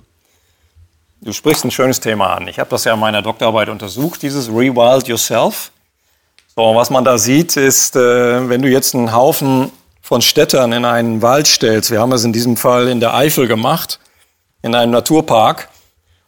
Du 1.22 1.34
sprichst 1.34 1.66
ein 1.66 1.72
schönes 1.72 2.00
Thema 2.00 2.36
an. 2.36 2.48
Ich 2.48 2.60
habe 2.60 2.70
das 2.70 2.84
ja 2.84 2.94
in 2.94 3.00
meiner 3.00 3.22
Doktorarbeit 3.22 3.70
untersucht, 3.70 4.22
dieses 4.22 4.48
Rewild 4.48 5.08
Yourself. 5.08 5.72
So, 6.56 6.76
was 6.76 6.90
man 6.90 7.04
da 7.04 7.18
sieht, 7.18 7.58
ist, 7.58 7.96
äh, 7.96 8.50
wenn 8.50 8.62
du 8.62 8.70
jetzt 8.70 8.96
einen 8.96 9.12
Haufen 9.12 9.72
von 10.02 10.22
Städtern 10.22 10.72
in 10.72 10.86
einen 10.86 11.22
Wald 11.22 11.48
stellst, 11.48 11.92
wir 11.92 12.00
haben 12.00 12.12
es 12.12 12.24
in 12.24 12.32
diesem 12.32 12.58
Fall 12.58 12.88
in 12.88 13.00
der 13.00 13.14
Eifel 13.14 13.48
gemacht, 13.48 14.00
in 14.62 14.76
einem 14.76 14.92
Naturpark, 14.92 15.70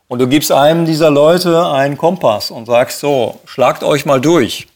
und 0.10 0.20
du 0.20 0.28
gibst 0.28 0.52
einem 0.52 0.86
dieser 0.86 1.12
Leute 1.12 1.70
einen 1.70 1.98
Kompass 1.98 2.50
und 2.50 2.66
sagst 2.66 3.00
so, 3.00 3.40
schlagt 3.46 3.84
euch 3.84 4.06
mal 4.06 4.22
durch. 4.22 4.68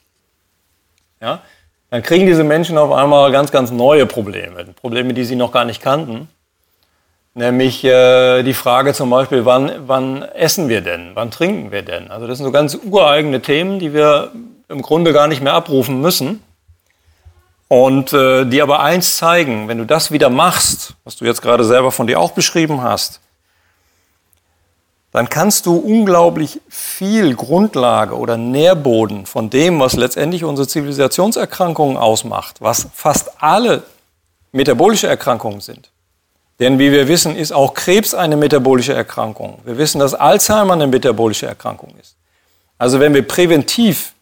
Ja? 1.22 1.42
Dann 1.90 2.04
kriegen 2.04 2.26
diese 2.26 2.44
Menschen 2.44 2.78
auf 2.78 2.92
einmal 2.92 3.32
ganz, 3.32 3.52
ganz 3.52 3.72
neue 3.72 4.06
Probleme, 4.06 4.66
Probleme, 4.76 5.14
die 5.14 5.24
sie 5.24 5.36
noch 5.36 5.52
gar 5.52 5.66
nicht 5.66 5.82
kannten. 5.82 6.28
Nämlich 7.34 7.84
äh, 7.84 8.44
die 8.44 8.54
Frage 8.54 8.94
zum 8.94 9.10
Beispiel, 9.10 9.46
wann, 9.46 9.72
wann 9.88 10.22
essen 10.22 10.68
wir 10.68 10.82
denn? 10.82 11.12
Wann 11.14 11.32
trinken 11.32 11.72
wir 11.72 11.82
denn? 11.82 12.12
Also 12.12 12.28
das 12.28 12.38
sind 12.38 12.46
so 12.46 12.52
ganz 12.52 12.76
ureigene 12.76 13.42
Themen, 13.42 13.80
die 13.80 13.94
wir 13.94 14.32
im 14.68 14.82
Grunde 14.82 15.14
gar 15.14 15.28
nicht 15.28 15.42
mehr 15.42 15.54
abrufen 15.54 16.02
müssen. 16.02 16.44
Und 17.70 18.12
äh, 18.12 18.44
die 18.44 18.62
aber 18.62 18.82
eins 18.82 19.16
zeigen, 19.16 19.70
wenn 19.70 19.78
du 19.78 19.86
das 19.86 20.12
wieder 20.12 20.30
machst, 20.30 20.96
was 21.06 21.16
du 21.16 21.24
jetzt 21.24 21.42
gerade 21.42 21.64
selber 21.64 21.94
von 21.94 22.06
dir 22.06 22.20
auch 22.20 22.32
beschrieben 22.32 22.84
hast, 22.84 23.22
dann 25.14 25.30
kannst 25.30 25.66
du 25.66 25.78
unglaublich 25.78 26.60
viel 26.68 27.34
Grundlage 27.34 28.18
oder 28.18 28.36
Nährboden 28.36 29.26
von 29.26 29.50
dem, 29.50 29.80
was 29.80 29.94
letztendlich 29.94 30.44
unsere 30.44 30.68
Zivilisationserkrankungen 30.68 31.96
ausmacht, 31.96 32.60
was 32.60 32.88
fast 32.94 33.42
alle 33.42 33.84
metabolische 34.52 35.08
Erkrankungen 35.08 35.62
sind. 35.62 35.92
Denn 36.62 36.78
wie 36.78 36.92
wir 36.92 37.08
wissen, 37.08 37.36
ist 37.36 37.52
auch 37.52 37.74
Krebs 37.74 38.14
eine 38.14 38.38
metabolische 38.38 38.94
Erkrankung. 38.94 39.58
Wir 39.66 39.80
wissen, 39.80 39.98
dass 39.98 40.14
Alzheimer 40.14 40.74
eine 40.74 40.86
metabolische 40.86 41.48
Erkrankung 41.48 41.96
ist. 42.00 42.16
Also 42.78 43.00
wenn 43.00 43.16
wir 43.16 43.28
präventiv 43.28 44.14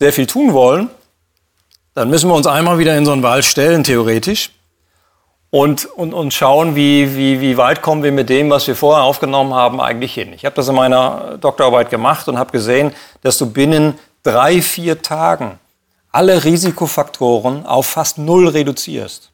sehr 0.00 0.12
viel 0.12 0.26
tun 0.26 0.52
wollen, 0.54 0.90
dann 1.94 2.10
müssen 2.10 2.28
wir 2.28 2.34
uns 2.34 2.48
einmal 2.48 2.78
wieder 2.78 2.98
in 2.98 3.06
so 3.06 3.12
einen 3.12 3.22
Wald 3.22 3.44
stellen, 3.44 3.84
theoretisch, 3.84 4.50
und, 5.50 5.84
und, 5.84 6.14
und 6.14 6.34
schauen, 6.34 6.74
wie, 6.74 7.16
wie, 7.16 7.40
wie 7.40 7.56
weit 7.56 7.80
kommen 7.80 8.02
wir 8.02 8.10
mit 8.10 8.28
dem, 8.28 8.50
was 8.50 8.66
wir 8.66 8.74
vorher 8.74 9.04
aufgenommen 9.04 9.54
haben, 9.54 9.80
eigentlich 9.80 10.14
hin. 10.14 10.32
Ich 10.32 10.44
habe 10.44 10.56
das 10.56 10.66
in 10.68 10.74
meiner 10.74 11.38
Doktorarbeit 11.40 11.90
gemacht 11.90 12.26
und 12.26 12.38
habe 12.38 12.50
gesehen, 12.50 12.92
dass 13.22 13.38
du 13.38 13.48
binnen 13.48 13.96
drei, 14.24 14.62
vier 14.62 15.00
Tagen 15.00 15.60
alle 16.10 16.42
Risikofaktoren 16.42 17.66
auf 17.66 17.86
fast 17.86 18.18
null 18.18 18.48
reduzierst. 18.48 19.30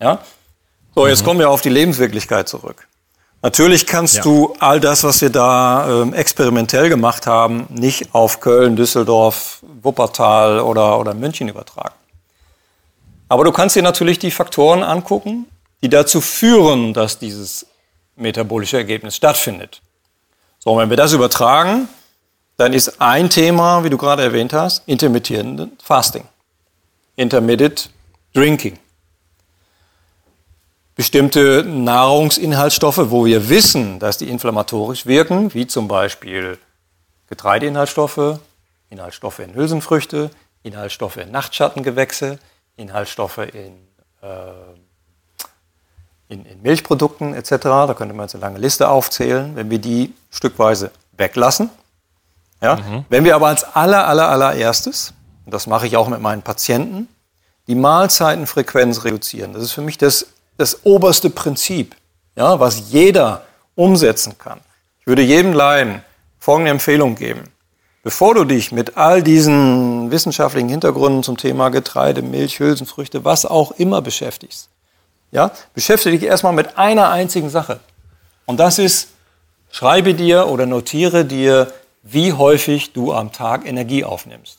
Ja? 0.00 0.20
So, 0.96 1.06
jetzt 1.06 1.20
mhm. 1.20 1.24
kommen 1.26 1.40
wir 1.40 1.50
auf 1.50 1.60
die 1.60 1.68
Lebenswirklichkeit 1.68 2.48
zurück. 2.48 2.88
Natürlich 3.42 3.86
kannst 3.86 4.16
ja. 4.16 4.22
du 4.22 4.56
all 4.60 4.80
das, 4.80 5.04
was 5.04 5.20
wir 5.20 5.28
da 5.28 6.04
äh, 6.04 6.16
experimentell 6.16 6.88
gemacht 6.88 7.26
haben, 7.26 7.66
nicht 7.68 8.14
auf 8.14 8.40
Köln, 8.40 8.76
Düsseldorf, 8.76 9.60
Wuppertal 9.82 10.58
oder, 10.58 10.98
oder 10.98 11.12
München 11.12 11.48
übertragen. 11.48 11.94
Aber 13.28 13.44
du 13.44 13.52
kannst 13.52 13.76
dir 13.76 13.82
natürlich 13.82 14.18
die 14.18 14.30
Faktoren 14.30 14.82
angucken, 14.82 15.44
die 15.82 15.90
dazu 15.90 16.22
führen, 16.22 16.94
dass 16.94 17.18
dieses 17.18 17.66
metabolische 18.16 18.78
Ergebnis 18.78 19.16
stattfindet. 19.16 19.82
So, 20.58 20.70
und 20.70 20.78
wenn 20.78 20.88
wir 20.88 20.96
das 20.96 21.12
übertragen, 21.12 21.88
dann 22.56 22.72
ist 22.72 23.02
ein 23.02 23.28
Thema, 23.28 23.84
wie 23.84 23.90
du 23.90 23.98
gerade 23.98 24.22
erwähnt 24.22 24.54
hast, 24.54 24.82
intermittierende 24.88 25.68
Fasting. 25.82 26.24
Intermittent 27.16 27.90
Drinking. 28.32 28.78
Bestimmte 30.96 31.62
Nahrungsinhaltsstoffe, 31.62 33.10
wo 33.10 33.26
wir 33.26 33.50
wissen, 33.50 33.98
dass 33.98 34.16
die 34.16 34.30
inflammatorisch 34.30 35.04
wirken, 35.04 35.52
wie 35.52 35.66
zum 35.66 35.88
Beispiel 35.88 36.58
Getreideinhaltsstoffe, 37.28 38.40
Inhaltsstoffe 38.88 39.40
in 39.40 39.54
Hülsenfrüchte, 39.54 40.30
Inhaltsstoffe 40.62 41.18
in 41.18 41.30
Nachtschattengewächse, 41.30 42.38
Inhaltsstoffe 42.76 43.36
in, 43.36 43.74
äh, 44.22 44.52
in, 46.28 46.46
in, 46.46 46.62
Milchprodukten 46.62 47.34
etc. 47.34 47.50
Da 47.50 47.94
könnte 47.94 48.14
man 48.14 48.24
jetzt 48.24 48.34
eine 48.34 48.42
lange 48.42 48.58
Liste 48.58 48.88
aufzählen, 48.88 49.54
wenn 49.54 49.68
wir 49.68 49.78
die 49.78 50.14
stückweise 50.30 50.90
weglassen. 51.18 51.68
Ja? 52.62 52.76
Mhm. 52.76 53.04
Wenn 53.10 53.24
wir 53.24 53.34
aber 53.34 53.48
als 53.48 53.64
aller, 53.64 54.08
aller, 54.08 54.28
allererstes, 54.30 55.12
und 55.44 55.52
das 55.52 55.66
mache 55.66 55.86
ich 55.86 55.98
auch 55.98 56.08
mit 56.08 56.22
meinen 56.22 56.40
Patienten, 56.40 57.08
die 57.66 57.74
Mahlzeitenfrequenz 57.74 59.04
reduzieren. 59.04 59.52
Das 59.52 59.62
ist 59.62 59.72
für 59.72 59.82
mich 59.82 59.98
das, 59.98 60.28
das 60.56 60.84
oberste 60.84 61.30
Prinzip, 61.30 61.94
ja, 62.36 62.58
was 62.60 62.90
jeder 62.90 63.42
umsetzen 63.74 64.38
kann. 64.38 64.60
Ich 65.00 65.06
würde 65.06 65.22
jedem 65.22 65.52
Laien 65.52 66.02
folgende 66.38 66.70
Empfehlung 66.70 67.14
geben. 67.14 67.44
Bevor 68.02 68.34
du 68.34 68.44
dich 68.44 68.70
mit 68.70 68.96
all 68.96 69.22
diesen 69.22 70.10
wissenschaftlichen 70.10 70.68
Hintergründen 70.68 71.24
zum 71.24 71.36
Thema 71.36 71.70
Getreide, 71.70 72.22
Milch, 72.22 72.60
Hülsenfrüchte, 72.60 73.24
was 73.24 73.44
auch 73.44 73.72
immer 73.72 74.00
beschäftigst, 74.00 74.68
ja, 75.32 75.50
beschäftige 75.74 76.18
dich 76.18 76.28
erstmal 76.28 76.52
mit 76.52 76.78
einer 76.78 77.10
einzigen 77.10 77.50
Sache. 77.50 77.80
Und 78.44 78.60
das 78.60 78.78
ist, 78.78 79.08
schreibe 79.72 80.14
dir 80.14 80.46
oder 80.46 80.66
notiere 80.66 81.24
dir, 81.24 81.72
wie 82.04 82.32
häufig 82.32 82.92
du 82.92 83.12
am 83.12 83.32
Tag 83.32 83.66
Energie 83.66 84.04
aufnimmst. 84.04 84.58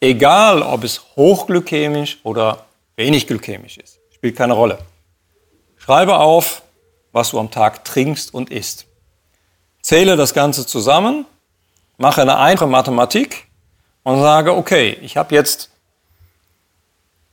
Egal, 0.00 0.62
ob 0.62 0.84
es 0.84 1.02
hochglykämisch 1.16 2.20
oder 2.22 2.64
wenig 3.02 3.26
glykämisch 3.26 3.76
ist, 3.78 3.98
spielt 4.14 4.36
keine 4.36 4.54
Rolle. 4.54 4.78
Schreibe 5.76 6.18
auf, 6.18 6.62
was 7.12 7.30
du 7.30 7.38
am 7.38 7.50
Tag 7.50 7.84
trinkst 7.84 8.32
und 8.32 8.50
isst. 8.50 8.86
Zähle 9.82 10.16
das 10.16 10.32
Ganze 10.32 10.64
zusammen 10.66 11.26
mache 12.02 12.20
eine 12.20 12.38
einfache 12.38 12.68
Mathematik 12.68 13.46
und 14.02 14.20
sage, 14.20 14.54
okay, 14.54 14.98
ich 15.02 15.16
habe 15.16 15.34
jetzt 15.34 15.70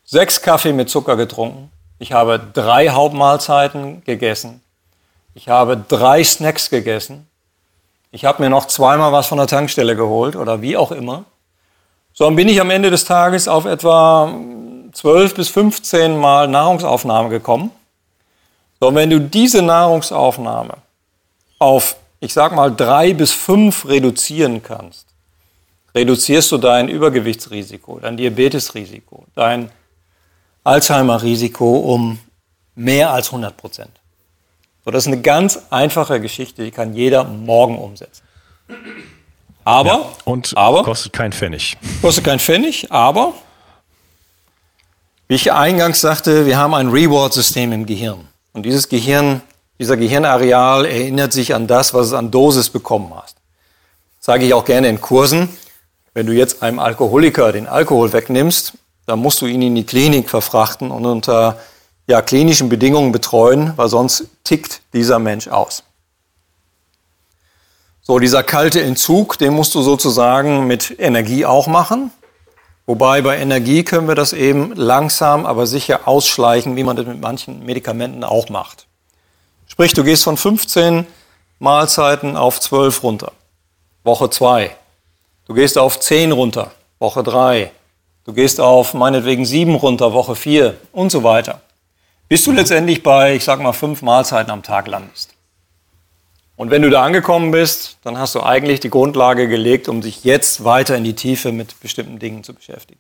sechs 0.06 0.42
Kaffee 0.42 0.74
mit 0.74 0.90
Zucker 0.90 1.16
getrunken, 1.16 1.72
ich 1.98 2.14
habe 2.14 2.40
drei 2.54 2.90
Hauptmahlzeiten 2.90 4.04
gegessen, 4.04 4.62
ich 5.34 5.50
habe 5.50 5.76
drei 5.76 6.24
Snacks 6.24 6.70
gegessen, 6.70 7.28
ich 8.12 8.26
habe 8.26 8.44
mir 8.44 8.50
noch 8.50 8.66
zweimal 8.66 9.12
was 9.12 9.28
von 9.28 9.40
der 9.40 9.48
Tankstelle 9.48 9.96
geholt 9.96 10.36
oder 10.36 10.62
wie 10.62 10.78
auch 10.78 10.92
immer. 10.92 11.26
So, 12.20 12.26
dann 12.26 12.36
bin 12.36 12.50
ich 12.50 12.60
am 12.60 12.70
Ende 12.70 12.90
des 12.90 13.06
Tages 13.06 13.48
auf 13.48 13.64
etwa 13.64 14.30
12 14.92 15.36
bis 15.36 15.48
15 15.48 16.18
Mal 16.18 16.50
Nahrungsaufnahme 16.50 17.30
gekommen. 17.30 17.72
So, 18.82 18.90
und 18.90 18.96
wenn 18.96 19.10
du 19.10 19.22
diese 19.22 19.62
Nahrungsaufnahme 19.62 20.74
auf 21.60 21.96
ich 22.20 22.34
sag 22.34 22.54
mal, 22.54 22.76
drei 22.76 23.14
bis 23.14 23.32
fünf 23.32 23.88
reduzieren 23.88 24.62
kannst, 24.62 25.08
reduzierst 25.96 26.52
du 26.52 26.58
dein 26.58 26.90
Übergewichtsrisiko, 26.90 28.00
dein 28.02 28.18
Diabetesrisiko, 28.18 29.26
dein 29.34 29.72
Alzheimer-Risiko 30.66 31.78
um 31.78 32.20
mehr 32.76 33.12
als 33.12 33.28
100 33.28 33.56
Prozent. 33.56 33.92
So, 34.84 34.92
das 34.92 35.04
ist 35.04 35.14
eine 35.14 35.22
ganz 35.22 35.58
einfache 35.70 36.20
Geschichte, 36.20 36.66
die 36.66 36.72
kann 36.72 36.94
jeder 36.94 37.24
morgen 37.24 37.78
umsetzen. 37.78 38.24
Aber, 39.70 39.90
ja, 39.90 40.10
und 40.26 40.58
aber, 40.58 40.82
kostet 40.84 41.14
kein 41.14 41.32
Pfennig. 41.32 41.78
Kostet 42.02 42.24
kein 42.24 42.40
Pfennig, 42.40 42.92
aber, 42.92 43.34
wie 45.28 45.36
ich 45.36 45.52
eingangs 45.54 46.02
sagte, 46.02 46.48
wir 46.48 46.58
haben 46.58 46.74
ein 46.74 46.90
Reward-System 46.90 47.72
im 47.72 47.86
Gehirn. 47.86 48.28
Und 48.54 48.64
dieses 48.64 48.90
Gehirn 48.90 49.42
dieser 49.78 49.96
Gehirnareal 49.96 50.86
erinnert 50.86 51.34
sich 51.34 51.54
an 51.54 51.68
das, 51.68 51.94
was 51.94 52.08
es 52.08 52.14
an 52.14 52.32
Dosis 52.32 52.72
bekommen 52.72 53.14
hast. 53.16 53.38
Das 54.18 54.26
sage 54.26 54.46
ich 54.46 54.56
auch 54.56 54.66
gerne 54.66 54.90
in 54.90 55.00
Kursen. 55.00 55.50
Wenn 56.16 56.26
du 56.26 56.34
jetzt 56.34 56.64
einem 56.64 56.80
Alkoholiker 56.80 57.52
den 57.52 57.68
Alkohol 57.68 58.12
wegnimmst, 58.12 58.74
dann 59.06 59.20
musst 59.20 59.40
du 59.42 59.46
ihn 59.46 59.62
in 59.62 59.76
die 59.76 59.86
Klinik 59.86 60.32
verfrachten 60.32 60.90
und 60.90 61.06
unter 61.06 61.60
ja, 62.08 62.24
klinischen 62.24 62.70
Bedingungen 62.70 63.12
betreuen, 63.12 63.74
weil 63.76 63.88
sonst 63.88 64.26
tickt 64.44 64.82
dieser 64.94 65.20
Mensch 65.20 65.48
aus. 65.48 65.84
So, 68.10 68.18
dieser 68.18 68.42
kalte 68.42 68.82
Entzug, 68.82 69.38
den 69.38 69.54
musst 69.54 69.76
du 69.76 69.84
sozusagen 69.84 70.66
mit 70.66 70.96
Energie 70.98 71.46
auch 71.46 71.68
machen. 71.68 72.10
Wobei 72.88 73.22
bei 73.22 73.38
Energie 73.38 73.84
können 73.84 74.08
wir 74.08 74.16
das 74.16 74.34
eben 74.34 74.74
langsam, 74.74 75.46
aber 75.46 75.68
sicher 75.68 76.08
ausschleichen, 76.08 76.76
wie 76.76 76.84
man 76.84 76.96
das 76.96 77.06
mit 77.06 77.22
manchen 77.22 77.64
Medikamenten 77.68 78.24
auch 78.24 78.50
macht. 78.50 78.88
Sprich, 79.68 79.94
du 79.94 80.04
gehst 80.04 80.24
von 80.24 80.38
15 80.38 81.06
Mahlzeiten 81.60 82.36
auf 82.36 82.60
12 82.60 83.04
runter. 83.04 83.32
Woche 84.04 84.32
2. 84.32 84.76
Du 85.46 85.54
gehst 85.54 85.78
auf 85.78 86.00
10 86.00 86.32
runter. 86.32 86.72
Woche 86.98 87.22
3. 87.22 87.72
Du 88.26 88.34
gehst 88.34 88.60
auf 88.60 88.96
meinetwegen 88.96 89.46
7 89.46 89.76
runter. 89.76 90.14
Woche 90.14 90.34
4 90.36 90.78
und 90.94 91.12
so 91.12 91.24
weiter. 91.24 91.62
Bis 92.28 92.44
du 92.44 92.54
letztendlich 92.54 93.04
bei, 93.04 93.36
ich 93.36 93.44
sag 93.44 93.62
mal, 93.62 93.74
5 93.74 94.02
Mahlzeiten 94.02 94.50
am 94.50 94.64
Tag 94.64 94.88
landest. 94.88 95.36
Und 96.60 96.72
wenn 96.72 96.82
du 96.82 96.90
da 96.90 97.06
angekommen 97.06 97.52
bist, 97.52 98.00
dann 98.04 98.18
hast 98.18 98.36
du 98.36 98.44
eigentlich 98.44 98.82
die 98.82 98.90
Grundlage 98.90 99.48
gelegt, 99.48 99.88
um 99.88 100.02
sich 100.02 100.26
jetzt 100.26 100.66
weiter 100.66 100.98
in 100.98 101.06
die 101.06 101.14
Tiefe 101.14 101.54
mit 101.54 101.80
bestimmten 101.80 102.20
Dingen 102.20 102.44
zu 102.44 102.54
beschäftigen. 102.54 103.00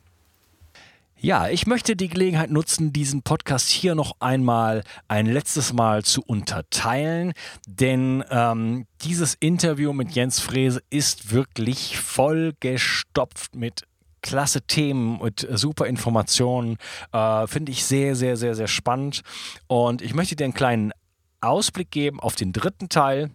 Ja, 1.18 1.50
ich 1.50 1.68
möchte 1.68 1.98
die 1.98 2.08
Gelegenheit 2.08 2.52
nutzen, 2.52 2.94
diesen 2.94 3.22
Podcast 3.22 3.68
hier 3.68 3.96
noch 3.96 4.16
einmal 4.22 4.86
ein 5.10 5.26
letztes 5.26 5.74
Mal 5.74 6.06
zu 6.06 6.22
unterteilen, 6.22 7.34
denn 7.68 8.24
ähm, 8.32 8.88
dieses 9.02 9.36
Interview 9.42 9.92
mit 9.92 10.12
Jens 10.12 10.40
Frese 10.40 10.82
ist 10.90 11.34
wirklich 11.34 12.00
vollgestopft 12.00 13.58
mit 13.58 13.84
klasse 14.22 14.62
Themen 14.62 15.20
mit 15.22 15.46
super 15.52 15.86
Informationen. 15.86 16.78
Äh, 17.12 17.46
Finde 17.48 17.74
ich 17.74 17.84
sehr, 17.84 18.16
sehr, 18.16 18.38
sehr, 18.38 18.56
sehr 18.56 18.68
spannend. 18.68 19.22
Und 19.68 20.02
ich 20.02 20.14
möchte 20.14 20.38
dir 20.38 20.46
einen 20.46 20.54
kleinen 20.54 20.94
Ausblick 21.42 21.92
geben 21.92 22.22
auf 22.22 22.36
den 22.36 22.54
dritten 22.54 22.88
Teil. 22.88 23.32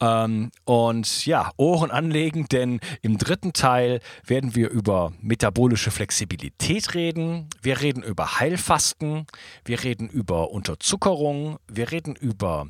Ähm, 0.00 0.50
und 0.64 1.26
ja, 1.26 1.50
Ohren 1.56 1.90
anlegen, 1.90 2.46
denn 2.50 2.80
im 3.02 3.18
dritten 3.18 3.52
Teil 3.52 4.00
werden 4.26 4.54
wir 4.54 4.70
über 4.70 5.12
metabolische 5.20 5.90
Flexibilität 5.90 6.94
reden. 6.94 7.48
Wir 7.62 7.80
reden 7.80 8.02
über 8.02 8.40
Heilfasten. 8.40 9.26
Wir 9.64 9.82
reden 9.82 10.08
über 10.08 10.50
Unterzuckerung. 10.50 11.58
Wir 11.68 11.90
reden 11.90 12.14
über 12.16 12.66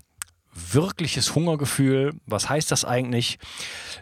wirkliches 0.55 1.35
Hungergefühl. 1.35 2.15
Was 2.27 2.49
heißt 2.49 2.71
das 2.71 2.85
eigentlich? 2.85 3.39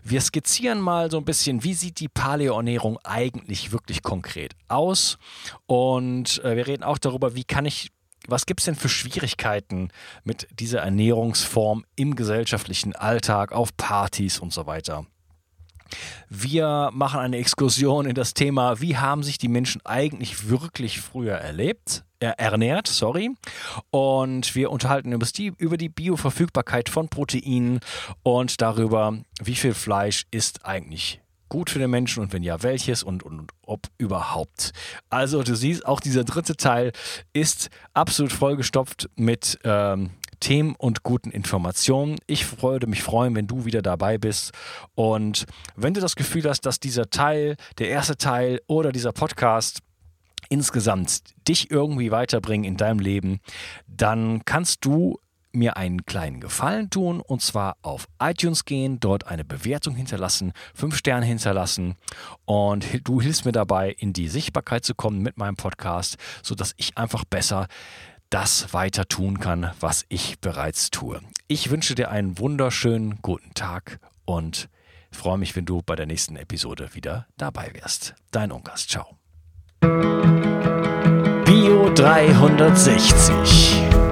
Wir 0.03 0.21
skizzieren 0.21 0.81
mal 0.81 1.11
so 1.11 1.19
ein 1.19 1.25
bisschen, 1.25 1.65
wie 1.65 1.75
sieht 1.75 2.01
die 2.01 2.09
Paleoernährung 2.09 2.99
eigentlich 3.05 3.73
wirklich 3.73 4.03
konkret 4.03 4.55
aus? 4.69 5.19
Und 5.67 6.43
äh, 6.45 6.57
wir 6.57 6.67
reden 6.67 6.83
auch 6.83 6.99
darüber, 6.99 7.35
wie 7.35 7.45
kann 7.45 7.65
ich 7.65 7.91
was 8.29 8.47
gibt 8.47 8.61
es 8.61 8.67
denn 8.67 8.75
für 8.75 8.89
Schwierigkeiten 8.89 9.89
mit 10.25 10.49
dieser 10.59 10.81
Ernährungsform 10.81 11.85
im 11.97 12.17
gesellschaftlichen 12.17 12.95
Alltag, 12.95 13.53
auf 13.53 13.77
Partys 13.77 14.39
und 14.39 14.53
so 14.53 14.67
weiter? 14.67 15.07
Wir 16.29 16.91
machen 16.93 17.21
eine 17.21 17.37
Exkursion 17.37 18.07
in 18.07 18.15
das 18.15 18.35
Thema, 18.35 18.81
wie 18.81 18.97
haben 18.97 19.23
sich 19.23 19.39
die 19.39 19.49
Menschen 19.49 19.85
eigentlich 19.85 20.49
wirklich 20.49 21.01
früher 21.01 21.35
erlebt, 21.35 22.05
äh, 22.21 22.33
ernährt, 22.39 22.87
sorry. 22.87 23.31
Und 23.91 24.55
wir 24.55 24.71
unterhalten 24.71 25.13
über 25.13 25.27
die, 25.27 25.53
über 25.59 25.77
die 25.77 25.91
Bioverfügbarkeit 25.91 26.89
von 26.89 27.09
Proteinen 27.09 27.81
und 28.23 28.61
darüber, 28.63 29.19
wie 29.43 29.55
viel 29.55 29.75
Fleisch 29.75 30.27
ist 30.31 30.65
eigentlich 30.65 31.22
gut 31.53 31.69
für 31.69 31.79
den 31.79 31.91
Menschen 31.91 32.23
und 32.23 32.33
wenn 32.33 32.43
ja, 32.43 32.63
welches 32.63 33.03
und, 33.03 33.23
und, 33.23 33.41
und, 33.41 33.51
ob 33.67 33.89
überhaupt. 33.99 34.73
Also 35.11 35.43
du 35.43 35.55
siehst, 35.55 35.85
auch 35.85 36.01
dieser 36.01 36.25
dritte 36.25 36.57
Teil 36.57 36.93
ist 37.35 37.69
absolut 37.93 38.33
vollgestopft 38.33 39.11
mit 39.17 39.59
ähm, 39.63 40.13
Themen 40.41 40.75
und 40.77 41.03
guten 41.03 41.31
Informationen. 41.31 42.17
Ich 42.27 42.63
würde 42.63 42.87
mich 42.87 43.03
freuen, 43.03 43.37
wenn 43.37 43.47
du 43.47 43.67
wieder 43.67 43.83
dabei 43.83 44.17
bist. 44.17 44.53
Und 44.95 45.45
wenn 45.77 45.93
du 45.93 46.01
das 46.01 46.17
Gefühl 46.17 46.49
hast, 46.49 46.63
dass 46.63 46.81
dieser 46.81 47.11
Teil, 47.11 47.57
der 47.77 47.91
erste 47.91 48.17
Teil 48.17 48.63
oder 48.67 48.91
dieser 48.91 49.13
Podcast 49.13 49.81
insgesamt 50.49 51.21
dich 51.47 51.71
irgendwie 51.71 52.11
weiterbringen 52.11 52.65
in 52.65 52.79
deinem 52.79 52.99
Leben, 52.99 53.41
dann 53.87 54.43
kannst 54.47 54.87
du 54.87 55.19
mir 55.53 55.77
einen 55.77 56.05
kleinen 56.07 56.41
Gefallen 56.41 56.91
tun 56.91 57.21
und 57.21 57.43
zwar 57.43 57.77
auf 57.83 58.07
iTunes 58.21 58.65
gehen, 58.65 59.01
dort 59.01 59.27
eine 59.27 59.45
Bewertung 59.45 59.95
hinterlassen, 59.95 60.53
fünf 60.75 60.97
Sterne 60.97 61.27
hinterlassen 61.27 61.97
und 62.45 63.07
du 63.07 63.21
hilfst 63.21 63.45
mir 63.45 63.53
dabei, 63.53 63.91
in 63.91 64.13
die 64.13 64.29
Sichtbarkeit 64.29 64.85
zu 64.85 64.95
kommen 64.95 65.23
mit 65.23 65.37
meinem 65.37 65.57
Podcast, 65.57 66.17
sodass 66.43 66.75
ich 66.77 66.99
einfach 66.99 67.25
besser 67.25 67.67
das 68.31 68.73
weiter 68.73 69.07
tun 69.07 69.41
kann, 69.41 69.71
was 69.81 70.05
ich 70.09 70.41
bereits 70.41 70.91
tue. 70.91 71.21
Ich 71.49 71.71
wünsche 71.71 71.95
dir 71.95 72.11
einen 72.11 72.39
wunderschönen 72.39 73.21
guten 73.21 73.53
Tag 73.53 73.99
und 74.25 74.71
freue 75.11 75.37
mich, 75.37 75.55
wenn 75.55 75.67
du 75.67 75.83
bei 75.83 75.97
der 75.97 76.07
nächsten 76.07 76.37
Episode 76.37 76.95
wieder 76.95 77.27
dabei 77.37 77.71
wärst. 77.75 78.15
Dein 78.31 78.51
Unkas, 78.51 78.87
ciao. 78.87 79.19
Bio 81.45 81.93
360. 81.95 84.12